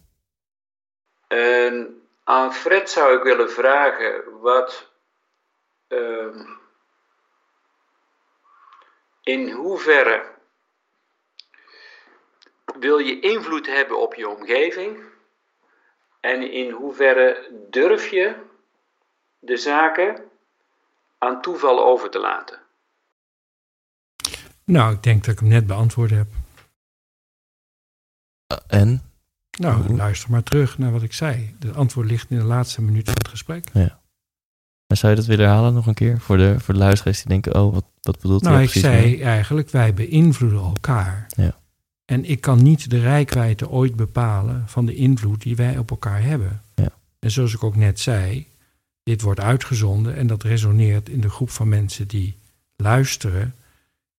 [1.28, 4.90] En aan Fred zou ik willen vragen wat.
[5.88, 6.46] Uh,
[9.22, 10.24] in hoeverre
[12.78, 15.11] wil je invloed hebben op je omgeving
[16.22, 18.34] en in hoeverre durf je
[19.38, 20.22] de zaken
[21.18, 22.58] aan toeval over te laten?
[24.64, 26.26] Nou, ik denk dat ik hem net beantwoord heb.
[28.46, 29.02] Eh, en?
[29.58, 31.56] Nou, luister maar terug naar wat ik zei.
[31.58, 33.68] De antwoord ligt in de laatste minuut van het gesprek.
[33.72, 34.00] Ja.
[34.86, 36.20] Maar zou je dat willen herhalen nog een keer?
[36.20, 38.82] Voor de, voor de luisteraars die denken, oh, wat, wat bedoelt nou, hij Nou, ik
[38.84, 41.26] zei eigenlijk, wij beïnvloeden elkaar.
[41.28, 41.60] Ja.
[42.12, 46.22] En ik kan niet de rijkwijde ooit bepalen van de invloed die wij op elkaar
[46.22, 46.62] hebben.
[46.74, 46.92] Ja.
[47.18, 48.46] En zoals ik ook net zei,
[49.02, 52.34] dit wordt uitgezonden en dat resoneert in de groep van mensen die
[52.76, 53.54] luisteren.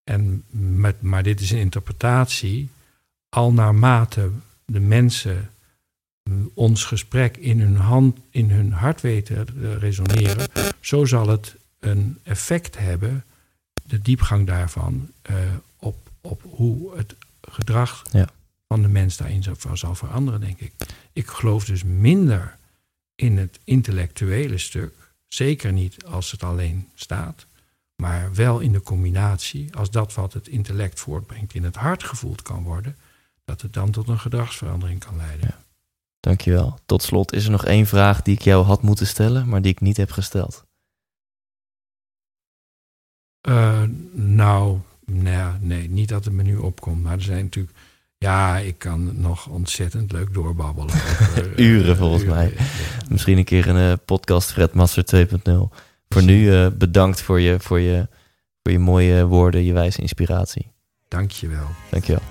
[0.03, 2.69] En met, maar dit is een interpretatie.
[3.29, 4.29] Al naarmate
[4.65, 5.49] de mensen
[6.53, 9.47] ons gesprek in hun, hand, in hun hart weten
[9.79, 13.23] resoneren, zo zal het een effect hebben,
[13.83, 15.37] de diepgang daarvan, uh,
[15.79, 17.15] op, op hoe het
[17.53, 18.29] gedrag ja.
[18.67, 20.73] van de mens daarin zal, zal veranderen, denk ik.
[21.13, 22.57] Ik geloof dus minder
[23.15, 24.93] in het intellectuele stuk,
[25.27, 27.45] zeker niet als het alleen staat,
[27.95, 32.41] maar wel in de combinatie, als dat wat het intellect voortbrengt in het hart gevoeld
[32.41, 32.95] kan worden,
[33.45, 35.47] dat het dan tot een gedragsverandering kan leiden.
[35.47, 35.63] Ja.
[36.19, 36.79] Dankjewel.
[36.85, 39.71] Tot slot is er nog één vraag die ik jou had moeten stellen, maar die
[39.71, 40.65] ik niet heb gesteld.
[43.47, 44.79] Uh, nou,
[45.13, 47.03] nee, nee, niet dat het me nu opkomt.
[47.03, 47.77] Maar er zijn natuurlijk.
[48.17, 50.95] Ja, ik kan nog ontzettend leuk doorbabbelen.
[51.55, 52.53] uren volgens mij.
[53.09, 55.41] Misschien een keer een uh, podcast Fred Master 2.0.
[56.09, 58.07] Voor nu uh, bedankt voor je, voor, je,
[58.63, 60.71] voor je mooie woorden, je wijze inspiratie.
[61.07, 61.67] Dankjewel.
[61.89, 62.21] Dankjewel.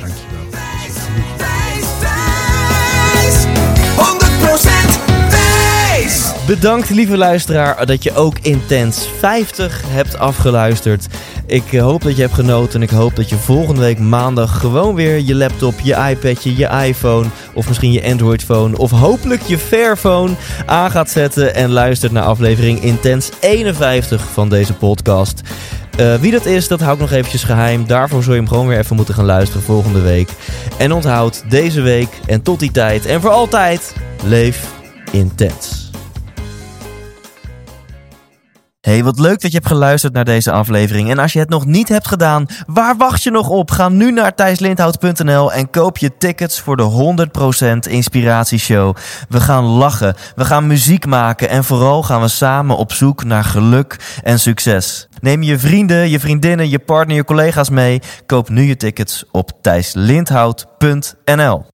[0.00, 1.53] Dankjewel.
[6.46, 11.06] Bedankt, lieve luisteraar, dat je ook Intens 50 hebt afgeluisterd.
[11.46, 14.58] Ik eh, hoop dat je hebt genoten en ik hoop dat je volgende week maandag
[14.60, 19.58] gewoon weer je laptop, je iPadje, je iPhone of misschien je Android-phone of hopelijk je
[19.58, 20.34] Fairphone
[20.66, 25.40] aan gaat zetten en luistert naar aflevering Intens 51 van deze podcast.
[26.00, 27.86] Uh, wie dat is, dat hou ik nog eventjes geheim.
[27.86, 30.28] Daarvoor zul je hem gewoon weer even moeten gaan luisteren volgende week.
[30.78, 34.66] En onthoud deze week en tot die tijd en voor altijd, leef
[35.10, 35.83] intens.
[38.84, 41.10] Hey, wat leuk dat je hebt geluisterd naar deze aflevering.
[41.10, 43.70] En als je het nog niet hebt gedaan, waar wacht je nog op?
[43.70, 47.26] Ga nu naar thijslindhout.nl en koop je tickets voor de
[47.86, 48.96] 100% Inspiratieshow.
[49.28, 53.44] We gaan lachen, we gaan muziek maken en vooral gaan we samen op zoek naar
[53.44, 55.08] geluk en succes.
[55.20, 58.00] Neem je vrienden, je vriendinnen, je partner, je collega's mee.
[58.26, 61.62] Koop nu je tickets op thijslindhout.nl